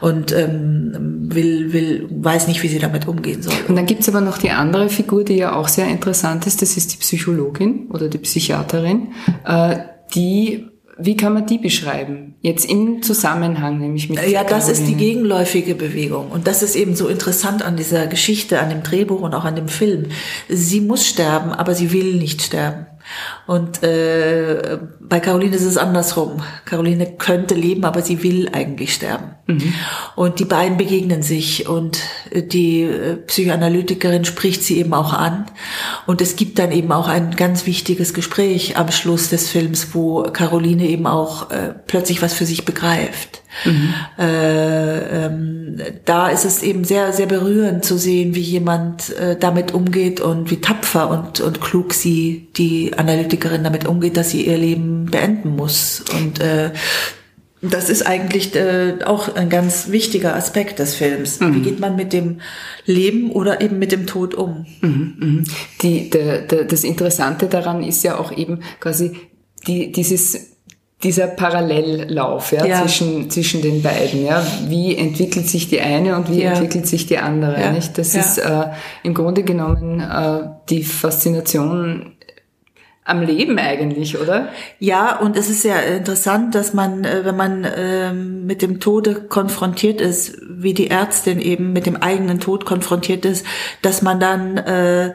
und 0.00 0.32
ähm, 0.32 1.28
will, 1.28 1.72
will, 1.72 2.08
weiß 2.10 2.46
nicht, 2.48 2.62
wie 2.62 2.68
sie 2.68 2.78
damit 2.78 3.06
umgehen 3.08 3.42
soll. 3.42 3.54
Und 3.68 3.76
dann 3.76 3.86
gibt's 3.86 4.08
aber 4.08 4.20
noch 4.20 4.38
die 4.38 4.50
andere 4.50 4.88
Figur, 4.88 5.24
die 5.24 5.36
ja 5.36 5.54
auch 5.54 5.68
sehr 5.68 5.88
interessant 5.88 6.46
ist. 6.46 6.62
Das 6.62 6.76
ist 6.76 6.92
die 6.92 6.96
Psychologin 6.96 7.88
oder 7.90 8.08
die 8.08 8.18
Psychiaterin, 8.18 9.08
die 10.14 10.68
wie 11.00 11.16
kann 11.16 11.32
man 11.32 11.46
die 11.46 11.58
beschreiben? 11.58 12.34
Jetzt 12.40 12.68
im 12.68 13.02
Zusammenhang 13.02 13.78
nämlich 13.78 14.08
mit. 14.10 14.20
Ja, 14.28 14.42
das 14.42 14.68
ist 14.68 14.88
die 14.88 14.96
gegenläufige 14.96 15.76
Bewegung. 15.76 16.32
Und 16.32 16.48
das 16.48 16.64
ist 16.64 16.74
eben 16.74 16.96
so 16.96 17.06
interessant 17.06 17.62
an 17.62 17.76
dieser 17.76 18.08
Geschichte, 18.08 18.58
an 18.58 18.68
dem 18.68 18.82
Drehbuch 18.82 19.20
und 19.20 19.32
auch 19.32 19.44
an 19.44 19.54
dem 19.54 19.68
Film. 19.68 20.06
Sie 20.48 20.80
muss 20.80 21.06
sterben, 21.06 21.52
aber 21.52 21.76
sie 21.76 21.92
will 21.92 22.16
nicht 22.16 22.42
sterben. 22.42 22.86
Und 23.46 23.82
äh, 23.84 24.78
bei 25.00 25.20
Caroline 25.20 25.54
ist 25.54 25.62
es 25.62 25.78
andersrum. 25.78 26.42
Caroline 26.64 27.06
könnte 27.16 27.54
leben, 27.54 27.84
aber 27.84 28.02
sie 28.02 28.24
will 28.24 28.48
eigentlich 28.52 28.92
sterben. 28.92 29.36
Mhm. 29.48 29.72
Und 30.14 30.40
die 30.40 30.44
beiden 30.44 30.76
begegnen 30.76 31.22
sich 31.22 31.66
und 31.66 32.00
die 32.32 32.82
äh, 32.82 33.16
Psychoanalytikerin 33.16 34.26
spricht 34.26 34.62
sie 34.62 34.78
eben 34.78 34.92
auch 34.92 35.14
an. 35.14 35.46
Und 36.06 36.20
es 36.20 36.36
gibt 36.36 36.58
dann 36.58 36.70
eben 36.70 36.92
auch 36.92 37.08
ein 37.08 37.34
ganz 37.34 37.64
wichtiges 37.64 38.12
Gespräch 38.12 38.76
am 38.76 38.92
Schluss 38.92 39.30
des 39.30 39.48
Films, 39.48 39.88
wo 39.94 40.22
Caroline 40.24 40.86
eben 40.86 41.06
auch 41.06 41.50
äh, 41.50 41.74
plötzlich 41.86 42.20
was 42.20 42.34
für 42.34 42.44
sich 42.44 42.66
begreift. 42.66 43.42
Mhm. 43.64 43.94
Äh, 44.18 45.24
ähm, 45.24 45.80
da 46.04 46.28
ist 46.28 46.44
es 46.44 46.62
eben 46.62 46.84
sehr, 46.84 47.14
sehr 47.14 47.26
berührend 47.26 47.86
zu 47.86 47.96
sehen, 47.96 48.34
wie 48.34 48.42
jemand 48.42 49.16
äh, 49.16 49.36
damit 49.38 49.72
umgeht 49.72 50.20
und 50.20 50.50
wie 50.50 50.60
tapfer 50.60 51.08
und, 51.08 51.40
und 51.40 51.62
klug 51.62 51.94
sie, 51.94 52.48
die 52.58 52.92
Analytikerin, 52.96 53.64
damit 53.64 53.86
umgeht, 53.86 54.18
dass 54.18 54.30
sie 54.30 54.46
ihr 54.46 54.58
Leben 54.58 55.06
beenden 55.06 55.56
muss. 55.56 56.04
Und 56.14 56.40
äh, 56.40 56.70
das 57.60 57.90
ist 57.90 58.06
eigentlich 58.06 58.54
äh, 58.54 58.98
auch 59.04 59.34
ein 59.34 59.48
ganz 59.48 59.90
wichtiger 59.90 60.36
Aspekt 60.36 60.78
des 60.78 60.94
Films. 60.94 61.40
Mhm. 61.40 61.54
Wie 61.54 61.60
geht 61.60 61.80
man 61.80 61.96
mit 61.96 62.12
dem 62.12 62.40
Leben 62.84 63.30
oder 63.32 63.60
eben 63.60 63.78
mit 63.78 63.92
dem 63.92 64.06
Tod 64.06 64.34
um? 64.34 64.66
Mhm, 64.80 65.14
mh. 65.18 65.44
Die, 65.82 66.10
der, 66.10 66.42
der, 66.42 66.64
das 66.64 66.84
Interessante 66.84 67.46
daran 67.46 67.82
ist 67.82 68.04
ja 68.04 68.18
auch 68.18 68.36
eben 68.36 68.60
quasi 68.80 69.16
die, 69.66 69.92
dieses 69.92 70.56
dieser 71.02 71.28
Parallellauf 71.28 72.50
ja, 72.50 72.66
ja, 72.66 72.82
zwischen 72.82 73.30
zwischen 73.30 73.62
den 73.62 73.82
beiden 73.82 74.24
ja 74.24 74.44
wie 74.66 74.96
entwickelt 74.96 75.48
sich 75.48 75.68
die 75.68 75.80
eine 75.80 76.16
und 76.16 76.28
wie 76.28 76.42
ja. 76.42 76.50
entwickelt 76.50 76.88
sich 76.88 77.06
die 77.06 77.18
andere 77.18 77.70
nicht 77.72 77.98
das 77.98 78.16
ist 78.16 78.38
äh, 78.38 78.64
im 79.04 79.14
Grunde 79.14 79.44
genommen 79.44 80.00
äh, 80.00 80.48
die 80.68 80.82
Faszination 80.82 82.17
am 83.08 83.22
Leben 83.22 83.58
eigentlich, 83.58 84.20
oder? 84.20 84.48
Ja, 84.78 85.18
und 85.18 85.36
es 85.36 85.48
ist 85.48 85.62
sehr 85.62 85.96
interessant, 85.96 86.54
dass 86.54 86.74
man, 86.74 87.04
äh, 87.04 87.24
wenn 87.24 87.36
man 87.36 87.66
ähm, 87.76 88.46
mit 88.46 88.60
dem 88.60 88.80
Tode 88.80 89.14
konfrontiert 89.14 90.00
ist, 90.00 90.38
wie 90.48 90.74
die 90.74 90.90
Ärztin 90.90 91.40
eben 91.40 91.72
mit 91.72 91.86
dem 91.86 91.96
eigenen 91.96 92.38
Tod 92.38 92.66
konfrontiert 92.66 93.24
ist, 93.24 93.46
dass 93.82 94.02
man 94.02 94.20
dann 94.20 94.58
äh, 94.58 95.14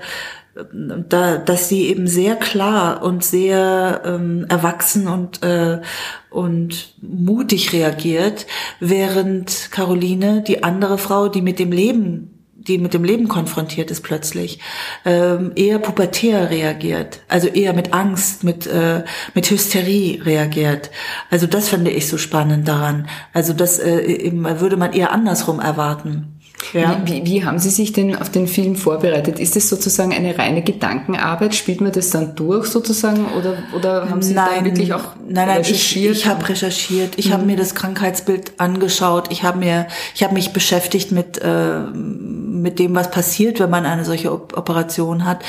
da, 1.10 1.38
dass 1.38 1.70
sie 1.70 1.88
eben 1.88 2.08
sehr 2.08 2.36
klar 2.36 3.04
und 3.04 3.24
sehr 3.24 4.02
ähm, 4.06 4.46
erwachsen 4.50 5.08
und 5.08 5.44
äh, 5.44 5.82
und 6.30 6.96
mutig 7.02 7.74
reagiert, 7.74 8.48
während 8.80 9.70
Caroline, 9.72 10.42
die 10.42 10.64
andere 10.64 10.98
Frau, 10.98 11.28
die 11.28 11.42
mit 11.44 11.60
dem 11.60 11.72
Leben 11.72 12.33
die 12.68 12.78
mit 12.78 12.94
dem 12.94 13.04
Leben 13.04 13.28
konfrontiert 13.28 13.92
ist 13.92 14.02
plötzlich, 14.02 14.60
ähm, 15.06 15.52
eher 15.56 15.80
pubertär 15.80 16.50
reagiert, 16.50 17.22
also 17.28 17.48
eher 17.48 17.74
mit 17.74 17.94
Angst, 17.94 18.44
mit, 18.44 18.68
äh, 18.68 19.04
mit 19.34 19.50
Hysterie 19.50 20.22
reagiert. 20.26 20.92
Also 21.30 21.48
das 21.48 21.70
finde 21.70 21.92
ich 21.92 22.08
so 22.08 22.18
spannend 22.18 22.68
daran. 22.68 23.08
Also 23.34 23.54
das 23.54 23.80
äh, 23.80 24.32
würde 24.34 24.78
man 24.78 24.94
eher 24.94 25.12
andersrum 25.12 25.60
erwarten. 25.60 26.34
Ja. 26.72 27.02
Wie, 27.06 27.26
wie 27.26 27.44
haben 27.44 27.60
Sie 27.60 27.70
sich 27.70 27.92
denn 27.92 28.16
auf 28.16 28.30
den 28.30 28.48
Film 28.48 28.76
vorbereitet? 28.76 29.40
Ist 29.40 29.56
das 29.56 29.68
sozusagen 29.68 30.14
eine 30.14 30.38
reine 30.38 30.62
Gedankenarbeit? 30.62 31.54
Spielt 31.56 31.82
man 31.82 31.92
das 31.92 32.12
dann 32.12 32.36
durch 32.36 32.68
sozusagen 32.68 33.26
oder, 33.38 33.58
oder 33.76 34.10
haben 34.10 34.22
Sie 34.22 34.34
nein, 34.34 34.48
da 34.60 34.66
wirklich 34.66 34.94
auch 34.94 35.16
nein, 35.28 35.48
nein, 35.48 35.58
recherchiert? 35.58 36.16
Ich, 36.16 36.22
ich 36.22 36.28
habe 36.28 36.48
recherchiert. 36.48 37.14
Ich 37.18 37.30
mhm. 37.30 37.34
habe 37.34 37.46
mir 37.46 37.58
das 37.58 37.76
Krankheitsbild 37.76 38.54
angeschaut. 38.60 39.26
Ich 39.32 39.44
habe 39.44 39.60
mir, 39.60 39.88
ich 40.16 40.24
habe 40.24 40.34
mich 40.34 40.54
beschäftigt 40.54 41.12
mit 41.12 41.40
äh, 41.40 41.82
mit 42.64 42.80
dem, 42.80 42.96
was 42.96 43.12
passiert, 43.12 43.60
wenn 43.60 43.70
man 43.70 43.86
eine 43.86 44.06
solche 44.06 44.32
Operation 44.32 45.26
hat. 45.26 45.44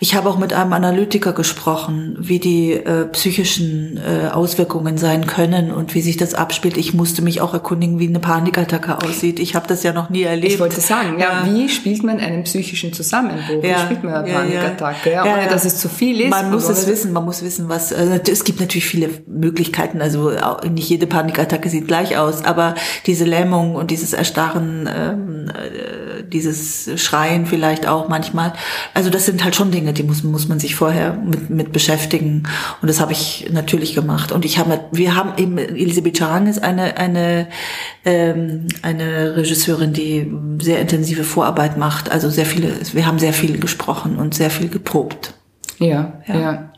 Ich 0.00 0.14
habe 0.14 0.28
auch 0.28 0.38
mit 0.38 0.52
einem 0.52 0.72
Analytiker 0.74 1.32
gesprochen, 1.32 2.16
wie 2.20 2.38
die 2.38 2.72
äh, 2.72 3.06
psychischen 3.06 3.98
äh, 3.98 4.28
Auswirkungen 4.28 4.98
sein 4.98 5.26
können 5.26 5.72
und 5.72 5.94
wie 5.94 6.02
sich 6.02 6.18
das 6.18 6.34
abspielt. 6.34 6.76
Ich 6.76 6.92
musste 6.92 7.22
mich 7.22 7.40
auch 7.40 7.54
erkundigen, 7.54 7.98
wie 7.98 8.06
eine 8.06 8.20
Panikattacke 8.20 8.98
aussieht. 8.98 9.40
Ich 9.40 9.54
habe 9.54 9.66
das 9.66 9.82
ja 9.82 9.92
noch 9.92 10.10
nie 10.10 10.22
erlebt 10.22 10.52
ich 10.52 10.60
wollte 10.60 10.80
sagen, 10.80 11.18
ja, 11.18 11.46
ja, 11.46 11.46
wie 11.46 11.68
spielt 11.68 12.04
man 12.04 12.20
einen 12.20 12.44
psychischen 12.44 12.92
Zusammenbruch? 12.92 13.64
Ja, 13.64 13.76
wie 13.76 13.80
spielt 13.86 14.04
man 14.04 14.14
eine 14.14 14.32
Panikattacke? 14.32 15.12
Ja, 15.12 15.22
ohne 15.22 15.48
dass 15.48 15.64
es 15.64 15.78
zu 15.78 15.88
viel 15.88 16.20
ist. 16.20 16.30
Man 16.30 16.50
muss 16.50 16.68
es 16.68 16.86
wissen, 16.86 17.12
man 17.12 17.24
muss 17.24 17.42
wissen, 17.42 17.68
was, 17.70 17.92
also 17.92 18.12
es 18.30 18.44
gibt 18.44 18.60
natürlich 18.60 18.86
viele 18.86 19.08
Möglichkeiten, 19.26 20.02
also 20.02 20.32
nicht 20.70 20.90
jede 20.90 21.06
Panikattacke 21.06 21.70
sieht 21.70 21.88
gleich 21.88 22.18
aus, 22.18 22.44
aber 22.44 22.74
diese 23.06 23.24
Lähmung 23.24 23.74
und 23.74 23.90
dieses 23.90 24.12
Erstarren, 24.12 24.88
ähm, 24.94 25.48
äh, 25.48 26.22
dieses 26.24 26.57
Schreien 26.96 27.46
vielleicht 27.46 27.86
auch 27.86 28.08
manchmal, 28.08 28.52
also 28.94 29.10
das 29.10 29.26
sind 29.26 29.44
halt 29.44 29.56
schon 29.56 29.70
Dinge, 29.70 29.92
die 29.92 30.02
muss, 30.02 30.22
muss 30.22 30.48
man 30.48 30.58
sich 30.58 30.74
vorher 30.74 31.14
mit, 31.14 31.50
mit 31.50 31.72
beschäftigen 31.72 32.44
und 32.82 32.88
das 32.88 33.00
habe 33.00 33.12
ich 33.12 33.48
natürlich 33.50 33.94
gemacht 33.94 34.32
und 34.32 34.44
ich 34.44 34.58
habe, 34.58 34.80
wir 34.92 35.14
haben 35.14 35.32
eben, 35.36 35.58
Elisabeth 35.58 36.18
Charang 36.18 36.46
ist 36.46 36.62
eine, 36.62 36.96
eine, 36.96 37.48
ähm, 38.04 38.66
eine 38.82 39.36
Regisseurin, 39.36 39.92
die 39.92 40.32
sehr 40.60 40.80
intensive 40.80 41.24
Vorarbeit 41.24 41.76
macht. 41.76 42.10
Also 42.10 42.30
sehr 42.30 42.46
viele, 42.46 42.72
wir 42.92 43.06
haben 43.06 43.18
sehr 43.18 43.32
viel 43.32 43.58
gesprochen 43.58 44.16
und 44.16 44.34
sehr 44.34 44.50
viel 44.50 44.68
geprobt. 44.68 45.34
Ja, 45.78 46.20
ja. 46.26 46.40
ja. 46.40 46.72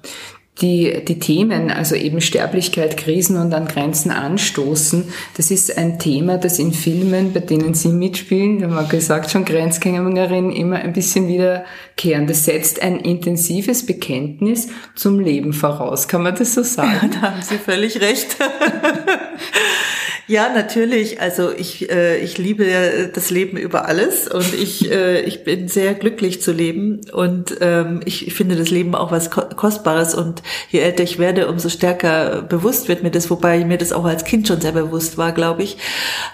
Die, 0.60 1.04
die 1.04 1.18
Themen, 1.18 1.70
also 1.70 1.94
eben 1.94 2.20
Sterblichkeit, 2.20 2.96
Krisen 2.96 3.36
und 3.36 3.52
an 3.54 3.66
Grenzen 3.66 4.10
anstoßen, 4.10 5.04
das 5.36 5.50
ist 5.50 5.76
ein 5.76 5.98
Thema, 5.98 6.38
das 6.38 6.58
in 6.58 6.72
Filmen, 6.72 7.32
bei 7.32 7.40
denen 7.40 7.74
Sie 7.74 7.88
mitspielen, 7.88 8.60
wir 8.60 8.70
haben 8.70 8.88
gesagt 8.88 9.30
schon, 9.30 9.44
Grenzgängerin, 9.44 10.50
immer 10.52 10.76
ein 10.76 10.92
bisschen 10.92 11.28
wiederkehren. 11.28 12.26
Das 12.26 12.44
setzt 12.44 12.82
ein 12.82 13.00
intensives 13.00 13.86
Bekenntnis 13.86 14.68
zum 14.94 15.18
Leben 15.18 15.52
voraus. 15.52 16.08
Kann 16.08 16.22
man 16.22 16.34
das 16.34 16.54
so 16.54 16.62
sagen? 16.62 16.90
Ja, 17.02 17.08
da 17.20 17.32
haben 17.32 17.42
Sie 17.42 17.58
völlig 17.58 18.00
recht. 18.00 18.36
Ja, 20.30 20.48
natürlich. 20.48 21.20
Also 21.20 21.50
ich, 21.50 21.90
äh, 21.90 22.18
ich 22.18 22.38
liebe 22.38 23.10
das 23.12 23.30
Leben 23.30 23.56
über 23.56 23.86
alles 23.86 24.28
und 24.28 24.54
ich, 24.54 24.88
äh, 24.92 25.22
ich 25.22 25.42
bin 25.42 25.66
sehr 25.66 25.94
glücklich 25.94 26.40
zu 26.40 26.52
leben 26.52 27.00
und 27.12 27.56
ähm, 27.60 28.00
ich 28.04 28.32
finde 28.32 28.54
das 28.54 28.70
Leben 28.70 28.94
auch 28.94 29.10
was 29.10 29.30
Kostbares 29.30 30.14
und 30.14 30.44
je 30.68 30.78
älter 30.78 31.02
ich 31.02 31.18
werde, 31.18 31.48
umso 31.48 31.68
stärker 31.68 32.42
bewusst 32.42 32.86
wird 32.86 33.02
mir 33.02 33.10
das, 33.10 33.28
wobei 33.28 33.64
mir 33.64 33.76
das 33.76 33.92
auch 33.92 34.04
als 34.04 34.22
Kind 34.22 34.46
schon 34.46 34.60
sehr 34.60 34.70
bewusst 34.70 35.18
war, 35.18 35.32
glaube 35.32 35.64
ich. 35.64 35.78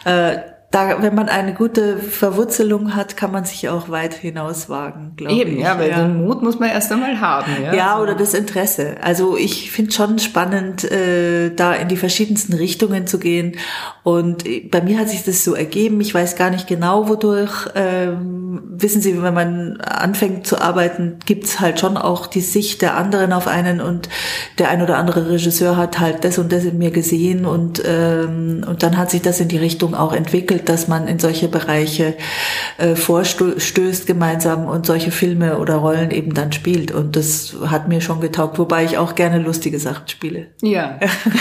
Äh, 0.05 0.41
da, 0.71 1.01
wenn 1.01 1.15
man 1.15 1.29
eine 1.29 1.55
gute 1.55 1.97
Verwurzelung 1.97 2.95
hat, 2.95 3.17
kann 3.17 3.33
man 3.33 3.45
sich 3.45 3.69
auch 3.69 3.89
weit 3.89 4.15
hinaus 4.15 4.69
wagen, 4.69 5.13
glaube 5.17 5.35
ich. 5.35 5.41
Eben, 5.41 5.59
ja, 5.59 5.79
weil 5.79 5.91
ja. 5.91 6.03
den 6.03 6.25
Mut 6.25 6.43
muss 6.43 6.59
man 6.59 6.69
erst 6.69 6.93
einmal 6.93 7.21
haben. 7.21 7.51
Ja, 7.63 7.75
ja 7.75 8.01
oder 8.01 8.15
das 8.15 8.35
Interesse. 8.35 8.97
Also 9.01 9.37
ich 9.37 9.71
finde 9.71 9.93
schon 9.93 10.19
spannend, 10.19 10.85
äh, 10.85 11.55
da 11.55 11.73
in 11.73 11.89
die 11.89 11.97
verschiedensten 11.97 12.53
Richtungen 12.53 13.07
zu 13.07 13.19
gehen. 13.19 13.57
Und 14.03 14.45
bei 14.71 14.81
mir 14.81 14.99
hat 14.99 15.09
sich 15.09 15.25
das 15.25 15.45
so 15.45 15.55
ergeben. 15.55 16.01
Ich 16.01 16.13
weiß 16.13 16.37
gar 16.37 16.51
nicht 16.51 16.67
genau, 16.67 17.09
wodurch. 17.09 17.69
Ähm, 17.75 18.46
wissen 18.65 19.01
Sie, 19.01 19.23
wenn 19.23 19.35
man 19.35 19.81
anfängt 19.81 20.47
zu 20.47 20.61
arbeiten, 20.61 21.19
gibt's 21.25 21.61
halt 21.61 21.81
schon 21.81 21.97
auch 21.97 22.27
die 22.27 22.41
Sicht 22.41 22.83
der 22.83 22.97
anderen 22.97 23.33
auf 23.33 23.47
einen 23.47 23.81
und 23.81 24.09
der 24.59 24.69
ein 24.69 24.83
oder 24.83 24.99
andere 24.99 25.31
Regisseur 25.31 25.77
hat 25.77 25.99
halt 25.99 26.25
das 26.25 26.39
und 26.39 26.53
das 26.53 26.65
in 26.65 26.79
mir 26.79 26.91
gesehen 26.91 27.47
und 27.47 27.83
ähm, 27.87 28.65
und 28.67 28.83
dann 28.83 28.97
hat 28.97 29.11
sich 29.11 29.23
das 29.23 29.41
in 29.41 29.49
die 29.49 29.59
Richtung 29.59 29.95
auch 29.95 30.13
entwickelt 30.13 30.67
dass 30.69 30.89
man 30.89 31.09
in 31.09 31.19
solche 31.19 31.49
Bereiche 31.49 32.15
äh, 32.79 32.95
vorstößt 32.95 34.07
gemeinsam 34.07 34.67
und 34.67 34.87
solche 34.87 35.11
Filme 35.11 35.59
oder 35.59 35.77
Rollen 35.77 36.11
eben 36.11 36.35
dann 36.35 36.53
spielt. 36.53 36.93
Und 36.93 37.17
das 37.17 37.57
hat 37.67 37.89
mir 37.89 38.01
schon 38.01 38.21
getaugt, 38.21 38.59
wobei 38.59 38.85
ich 38.85 38.99
auch 38.99 39.15
gerne 39.15 39.39
lustige 39.39 39.79
Sachen 39.79 40.09
spiele. 40.09 40.49
Ja, 40.63 40.99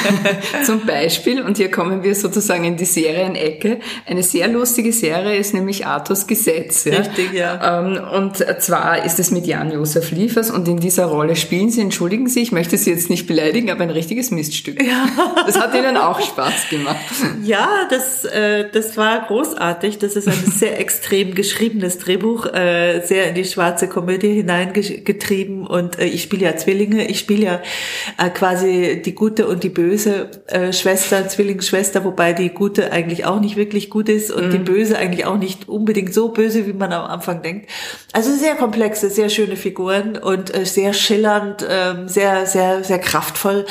zum 0.63 0.85
Beispiel, 0.85 1.41
und 1.41 1.57
hier 1.57 1.71
kommen 1.71 2.03
wir 2.03 2.15
sozusagen 2.15 2.63
in 2.63 2.77
die 2.77 2.85
Serienecke. 2.85 3.79
Eine 4.05 4.23
sehr 4.23 4.47
lustige 4.47 4.93
Serie 4.93 5.37
ist 5.37 5.53
nämlich 5.53 5.85
Arthurs 5.85 6.27
Gesetz. 6.27 6.85
Ja? 6.85 7.03
Richtig, 7.07 7.33
ja. 7.33 7.79
Ähm, 7.81 7.99
und 8.13 8.37
zwar 8.61 9.05
ist 9.05 9.19
es 9.19 9.31
mit 9.31 9.45
Jan-Josef 9.45 10.11
Liefers 10.11 10.51
und 10.51 10.67
in 10.67 10.77
dieser 10.77 11.05
Rolle 11.05 11.35
spielen 11.35 11.69
Sie, 11.69 11.81
entschuldigen 11.81 12.27
Sie, 12.27 12.41
ich 12.41 12.51
möchte 12.51 12.77
Sie 12.77 12.91
jetzt 12.91 13.09
nicht 13.09 13.27
beleidigen, 13.27 13.71
aber 13.71 13.83
ein 13.83 13.89
richtiges 13.89 14.31
Miststück. 14.31 14.81
Ja. 14.81 15.07
Das 15.45 15.59
hat 15.59 15.75
Ihnen 15.75 15.95
auch 15.95 16.19
Spaß 16.19 16.69
gemacht. 16.69 16.95
Ja, 17.43 17.69
das, 17.89 18.25
äh, 18.25 18.67
das 18.71 18.97
war 18.97 19.27
großartig. 19.27 19.99
Das 19.99 20.15
ist 20.15 20.27
ein 20.27 20.33
sehr 20.33 20.79
extrem 20.85 21.35
geschriebenes 21.35 21.99
Drehbuch, 21.99 22.47
äh, 22.47 23.01
sehr 23.05 23.29
in 23.29 23.35
die 23.35 23.45
schwarze 23.45 23.87
Komödie 23.87 24.33
hineingetrieben. 24.33 25.67
Und 25.67 25.99
äh, 25.99 26.05
ich 26.05 26.23
spiele 26.23 26.45
ja 26.45 26.57
Zwillinge. 26.57 27.07
Ich 27.07 27.19
spiele 27.19 27.43
ja 27.45 28.29
quasi 28.29 29.01
die 29.05 29.13
gute 29.13 29.47
und 29.47 29.63
die 29.63 29.69
böse 29.69 30.29
Schwester, 30.71 31.27
Zwillingsschwester, 31.27 32.03
wobei 32.03 32.33
die 32.33 32.49
gute 32.49 32.91
eigentlich 32.91 33.25
auch 33.25 33.39
nicht 33.39 33.55
wirklich 33.55 33.89
gut 33.89 34.09
ist 34.09 34.31
und 34.31 34.47
mhm. 34.47 34.51
die 34.51 34.57
böse 34.59 34.97
eigentlich 34.97 35.25
auch 35.25 35.37
nicht 35.37 35.69
unbedingt 35.69 36.13
so 36.13 36.29
böse, 36.29 36.65
wie 36.65 36.73
man 36.73 36.91
am 36.95 37.09
Anfang 37.09 37.41
denkt. 37.41 37.69
Also 38.13 38.33
sehr 38.33 38.55
komplexe, 38.55 39.09
sehr 39.09 39.29
schöne 39.29 39.55
Figuren 39.55 40.17
und 40.17 40.55
äh, 40.55 40.65
sehr 40.65 40.93
schillernd, 40.93 41.61
äh, 41.61 42.07
sehr, 42.07 42.45
sehr, 42.45 42.83
sehr 42.83 42.99
kraftvoll. 42.99 43.65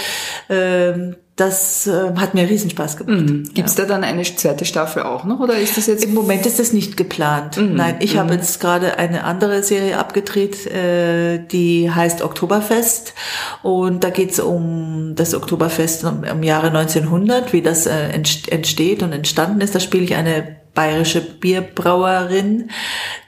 Äh, 0.48 1.14
das 1.36 1.88
äh, 1.88 2.12
hat 2.16 2.34
mir 2.34 2.48
Riesenspaß 2.48 2.96
gemacht. 2.96 3.28
Mhm. 3.28 3.54
Gibt 3.54 3.68
es 3.68 3.76
ja. 3.76 3.84
da 3.84 3.88
dann 3.88 4.04
eine 4.04 4.22
zweite 4.22 4.64
Staffel 4.64 5.02
auch 5.02 5.24
noch 5.24 5.40
oder 5.40 5.58
ist 5.58 5.76
das 5.76 5.88
jetzt? 5.88 6.04
Im 6.04 6.14
Moment 6.14 6.46
ist 6.46 6.60
das 6.60 6.72
nicht 6.72 6.96
geplant. 6.96 7.56
Mhm. 7.56 7.74
Nein, 7.74 7.96
ich 8.00 8.14
mhm. 8.14 8.18
habe 8.20 8.34
jetzt 8.34 8.60
gerade 8.60 8.98
eine 8.98 9.24
andere 9.24 9.64
Serie 9.64 9.98
abgedreht, 9.98 10.66
äh, 10.66 11.44
die 11.44 11.90
heißt 11.90 12.22
Oktoberfest 12.22 13.14
und 13.62 14.04
da 14.04 14.10
geht 14.10 14.30
es 14.30 14.38
um 14.38 15.14
das 15.16 15.34
Oktoberfest 15.34 16.04
im, 16.04 16.22
im, 16.22 16.42
Jahre 16.44 16.68
1900, 16.68 17.52
wie 17.52 17.62
das 17.62 17.86
äh, 17.86 18.10
entsteht 18.10 19.02
und 19.02 19.12
entstanden 19.12 19.60
ist. 19.60 19.74
Da 19.74 19.80
spiele 19.80 20.04
ich 20.04 20.14
eine 20.14 20.63
bayerische 20.74 21.20
Bierbrauerin, 21.20 22.70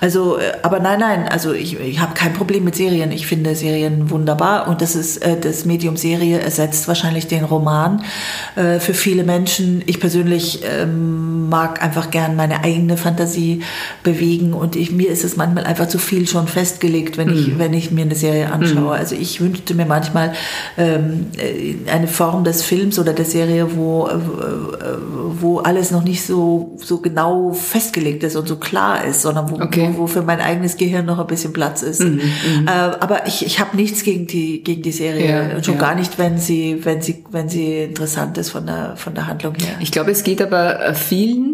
Also, 0.02 0.38
äh, 0.38 0.52
aber 0.62 0.80
nein, 0.80 1.00
nein, 1.00 1.28
also 1.28 1.54
ich, 1.54 1.80
ich 1.80 2.00
habe 2.00 2.14
kein 2.14 2.34
Problem 2.34 2.64
mit 2.64 2.76
Serien. 2.76 3.12
Ich 3.12 3.26
finde 3.26 3.56
Serien 3.56 4.10
wunderbar 4.10 4.68
und 4.68 4.82
das 4.82 4.96
ist 4.96 5.18
äh, 5.18 5.40
das 5.40 5.66
Medium 5.66 5.98
Serie 5.98 6.40
ersetzt 6.40 6.88
wahrscheinlich 6.88 7.28
den 7.28 7.46
Roman 7.46 8.04
äh, 8.56 8.80
für 8.80 8.94
viele 8.94 9.24
Menschen. 9.24 9.84
Ich 9.86 10.00
persönlich 10.00 10.62
ähm, 10.64 11.50
mag 11.50 11.82
einfach 11.82 12.12
gern 12.12 12.36
meine 12.36 12.64
eigene 12.64 12.98
Fantasie 12.98 13.62
bewegen 14.04 14.54
und 14.54 14.76
ich, 14.76 14.92
mir 14.92 15.10
ist 15.10 15.24
es 15.24 15.38
manchmal 15.38 15.64
einfach 15.64 15.88
zu 15.88 15.98
viel 15.98 16.28
schon 16.28 16.48
festgelegt, 16.48 17.18
wenn 17.18 17.30
ich 17.30 17.48
mhm. 17.48 17.60
wenn 17.60 17.74
ich 17.74 17.92
mir 17.92 18.04
eine 18.04 18.16
Serie 18.16 18.52
anschaue. 18.52 18.82
Mhm. 18.82 18.90
Also 18.90 19.16
ich 19.16 19.40
wünschte 19.40 19.76
mir 19.76 19.86
manchmal 19.86 20.34
ähm, 20.78 21.28
äh, 21.38 21.76
eine 21.90 22.08
Form 22.08 22.44
des 22.44 22.64
Films 22.64 23.00
oder 23.00 23.14
der 23.14 23.26
Serie, 23.26 23.76
wo 23.76 24.08
äh, 24.08 24.73
wo 25.40 25.60
alles 25.60 25.92
noch 25.92 26.04
nicht 26.04 26.24
so, 26.24 26.76
so 26.78 27.00
genau 27.00 27.54
festgelegt 27.54 28.24
ist 28.24 28.36
und 28.36 28.48
so 28.48 28.58
klar 28.58 29.04
ist, 29.06 29.22
sondern 29.22 29.50
wo, 29.50 29.56
okay. 29.56 29.90
wo, 29.94 30.04
wo 30.04 30.08
für 30.08 30.22
mein 30.22 30.40
eigenes 30.40 30.78
Gehirn 30.78 31.06
noch 31.06 31.20
ein 31.20 31.28
bisschen 31.28 31.54
Platz 31.54 31.82
ist. 31.82 32.02
Mhm, 32.02 32.16
mhm. 32.16 32.68
äh, 32.68 32.72
aber 32.72 33.28
ich, 33.28 33.46
ich 33.46 33.60
habe 33.60 33.76
nichts 33.76 34.04
gegen 34.04 34.28
die, 34.28 34.64
gegen 34.64 34.82
die 34.82 34.92
Serie. 34.92 35.50
Ja, 35.50 35.56
und 35.56 35.66
schon 35.66 35.76
ja. 35.76 35.82
gar 35.82 35.96
nicht, 35.96 36.18
wenn 36.18 36.38
sie, 36.38 36.84
wenn 36.84 37.02
sie, 37.02 37.24
wenn 37.32 37.50
sie 37.50 37.84
interessant 37.84 38.38
ist 38.38 38.50
von 38.50 38.66
der, 38.66 38.96
von 38.96 39.14
der 39.14 39.28
Handlung 39.28 39.56
her. 39.56 39.76
Ich 39.80 39.92
glaube, 39.92 40.12
es 40.12 40.24
geht 40.24 40.42
aber 40.42 40.94
vielen 40.94 41.53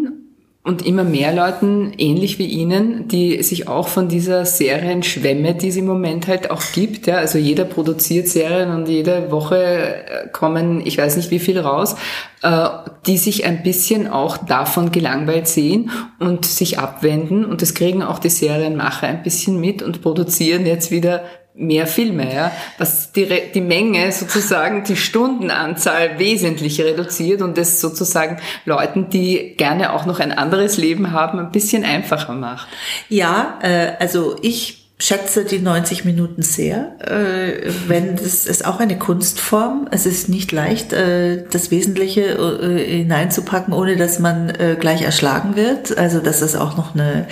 und 0.70 0.86
immer 0.86 1.02
mehr 1.02 1.34
Leuten, 1.34 1.92
ähnlich 1.98 2.38
wie 2.38 2.46
Ihnen, 2.46 3.08
die 3.08 3.42
sich 3.42 3.66
auch 3.66 3.88
von 3.88 4.08
dieser 4.08 4.46
Serienschwemme, 4.46 5.56
die 5.56 5.66
es 5.66 5.74
im 5.74 5.86
Moment 5.86 6.28
halt 6.28 6.52
auch 6.52 6.62
gibt, 6.72 7.08
ja, 7.08 7.16
also 7.16 7.38
jeder 7.38 7.64
produziert 7.64 8.28
Serien 8.28 8.70
und 8.70 8.86
jede 8.86 9.32
Woche 9.32 9.56
äh, 9.56 10.28
kommen, 10.30 10.80
ich 10.86 10.96
weiß 10.96 11.16
nicht 11.16 11.32
wie 11.32 11.40
viel 11.40 11.58
raus, 11.58 11.96
äh, 12.42 12.68
die 13.04 13.18
sich 13.18 13.46
ein 13.46 13.64
bisschen 13.64 14.06
auch 14.06 14.36
davon 14.36 14.92
gelangweilt 14.92 15.48
sehen 15.48 15.90
und 16.20 16.46
sich 16.46 16.78
abwenden. 16.78 17.44
Und 17.44 17.62
das 17.62 17.74
kriegen 17.74 18.04
auch 18.04 18.20
die 18.20 18.30
Serienmacher 18.30 19.08
ein 19.08 19.24
bisschen 19.24 19.58
mit 19.58 19.82
und 19.82 20.02
produzieren 20.02 20.66
jetzt 20.66 20.92
wieder 20.92 21.24
mehr 21.60 21.86
Filme, 21.86 22.34
ja, 22.34 22.52
was 22.78 23.12
die, 23.12 23.28
die 23.54 23.60
Menge 23.60 24.10
sozusagen, 24.12 24.82
die 24.84 24.96
Stundenanzahl 24.96 26.18
wesentlich 26.18 26.80
reduziert 26.80 27.42
und 27.42 27.58
es 27.58 27.80
sozusagen 27.80 28.38
Leuten, 28.64 29.10
die 29.10 29.54
gerne 29.56 29.92
auch 29.92 30.06
noch 30.06 30.20
ein 30.20 30.32
anderes 30.32 30.78
Leben 30.78 31.12
haben, 31.12 31.38
ein 31.38 31.52
bisschen 31.52 31.84
einfacher 31.84 32.32
macht. 32.32 32.66
Ja, 33.08 33.58
äh, 33.62 33.92
also 33.98 34.36
ich 34.40 34.79
schätze 35.00 35.44
die 35.44 35.58
90 35.58 36.04
Minuten 36.04 36.42
sehr. 36.42 36.92
Äh, 37.00 37.72
wenn 37.88 38.16
das 38.16 38.46
ist 38.46 38.66
auch 38.66 38.80
eine 38.80 38.98
Kunstform. 38.98 39.88
Es 39.90 40.06
ist 40.06 40.28
nicht 40.28 40.52
leicht, 40.52 40.92
äh, 40.92 41.44
das 41.50 41.70
Wesentliche 41.70 42.22
äh, 42.22 42.98
hineinzupacken, 42.98 43.72
ohne 43.72 43.96
dass 43.96 44.18
man 44.18 44.50
äh, 44.50 44.76
gleich 44.78 45.02
erschlagen 45.02 45.56
wird. 45.56 45.96
Also 45.96 46.20
dass 46.20 46.42
es 46.42 46.54
auch 46.54 46.76
noch 46.76 46.94
eine, 46.94 47.26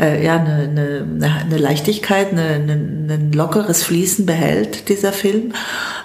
äh, 0.00 0.24
ja, 0.24 0.36
eine, 0.36 0.68
eine, 0.70 1.40
eine 1.44 1.58
Leichtigkeit, 1.58 2.32
eine, 2.32 2.42
eine, 2.42 2.72
ein 2.72 3.32
lockeres 3.32 3.82
Fließen 3.82 4.24
behält 4.24 4.88
dieser 4.88 5.12
Film, 5.12 5.52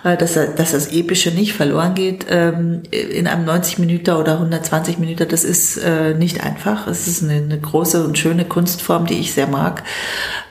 dass 0.05 0.35
er, 0.35 0.47
dass 0.47 0.71
das 0.71 0.91
Epische 0.91 1.31
nicht 1.31 1.53
verloren 1.53 1.95
geht 1.95 2.27
ähm, 2.29 2.83
in 2.91 3.25
einem 3.25 3.43
90 3.45 3.79
Minuten 3.79 4.11
oder 4.11 4.33
120 4.33 4.99
Minuten. 4.99 5.27
Das 5.27 5.43
ist 5.43 5.77
äh, 5.77 6.13
nicht 6.13 6.43
einfach. 6.43 6.85
Es 6.85 7.07
ist 7.07 7.23
eine, 7.23 7.59
große 7.59 8.05
und 8.05 8.17
schöne 8.17 8.45
Kunstform, 8.45 9.07
die 9.07 9.15
ich 9.15 9.33
sehr 9.33 9.47
mag. 9.47 9.83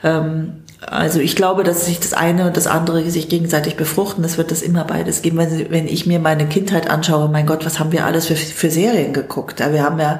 Ähm, 0.02 0.54
also 0.80 1.20
ich 1.20 1.36
glaube, 1.36 1.62
dass 1.62 1.86
sich 1.86 2.00
das 2.00 2.12
eine 2.12 2.46
und 2.48 2.56
das 2.56 2.66
andere 2.66 3.08
sich 3.08 3.28
gegenseitig 3.28 3.76
befruchten. 3.76 4.24
Es 4.24 4.38
wird 4.38 4.50
das 4.50 4.60
immer 4.60 4.84
beides 4.84 5.22
geben. 5.22 5.38
Wenn, 5.38 5.70
wenn 5.70 5.86
ich 5.86 6.04
mir 6.04 6.18
meine 6.18 6.46
Kindheit 6.46 6.90
anschaue, 6.90 7.28
mein 7.28 7.46
Gott, 7.46 7.64
was 7.64 7.78
haben 7.78 7.92
wir 7.92 8.04
alles 8.04 8.26
für, 8.26 8.36
für 8.36 8.70
Serien 8.70 9.12
geguckt? 9.12 9.60
Wir 9.60 9.84
haben 9.84 10.00
ja 10.00 10.18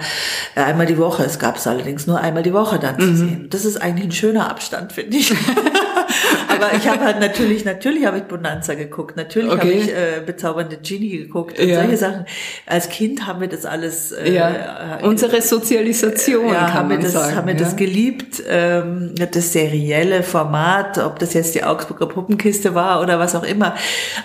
einmal 0.54 0.86
die 0.86 0.96
Woche, 0.96 1.24
es 1.24 1.40
gab 1.40 1.56
es 1.56 1.66
allerdings 1.66 2.06
nur 2.06 2.20
einmal 2.20 2.44
die 2.44 2.54
Woche 2.54 2.78
dann 2.78 3.00
zu 3.00 3.06
mhm. 3.06 3.16
sehen. 3.16 3.46
Das 3.50 3.64
ist 3.64 3.82
eigentlich 3.82 4.06
ein 4.06 4.12
schöner 4.12 4.48
Abstand, 4.48 4.92
finde 4.92 5.16
ich. 5.16 5.34
Aber 6.64 6.76
ich 6.76 6.88
habe 6.88 7.04
halt 7.04 7.20
natürlich, 7.20 7.64
natürlich 7.64 8.06
habe 8.06 8.18
ich 8.18 8.24
Bonanza 8.24 8.74
geguckt, 8.74 9.16
natürlich 9.16 9.50
okay. 9.50 9.60
habe 9.60 9.72
ich 9.72 9.88
äh, 9.88 10.22
bezaubernde 10.24 10.78
Genie 10.78 11.18
geguckt 11.18 11.58
und 11.58 11.68
ja. 11.68 11.80
solche 11.80 11.96
Sachen. 11.96 12.26
Als 12.66 12.88
Kind 12.88 13.26
haben 13.26 13.40
wir 13.40 13.48
das 13.48 13.66
alles. 13.66 14.12
Äh, 14.12 14.32
ja. 14.32 14.98
Unsere 15.02 15.40
Sozialisation 15.42 16.48
ja, 16.48 16.54
kann 16.54 16.74
haben 16.74 16.88
man 16.88 16.98
wir 16.98 17.04
das, 17.04 17.12
sagen. 17.12 17.36
Haben 17.36 17.46
wir 17.48 17.54
das 17.54 17.76
geliebt, 17.76 18.42
ähm, 18.48 19.14
das 19.16 19.52
serielle 19.52 20.22
Format, 20.22 20.98
ob 20.98 21.18
das 21.18 21.34
jetzt 21.34 21.54
die 21.54 21.64
Augsburger 21.64 22.06
Puppenkiste 22.06 22.74
war 22.74 23.00
oder 23.00 23.18
was 23.18 23.34
auch 23.34 23.44
immer. 23.44 23.74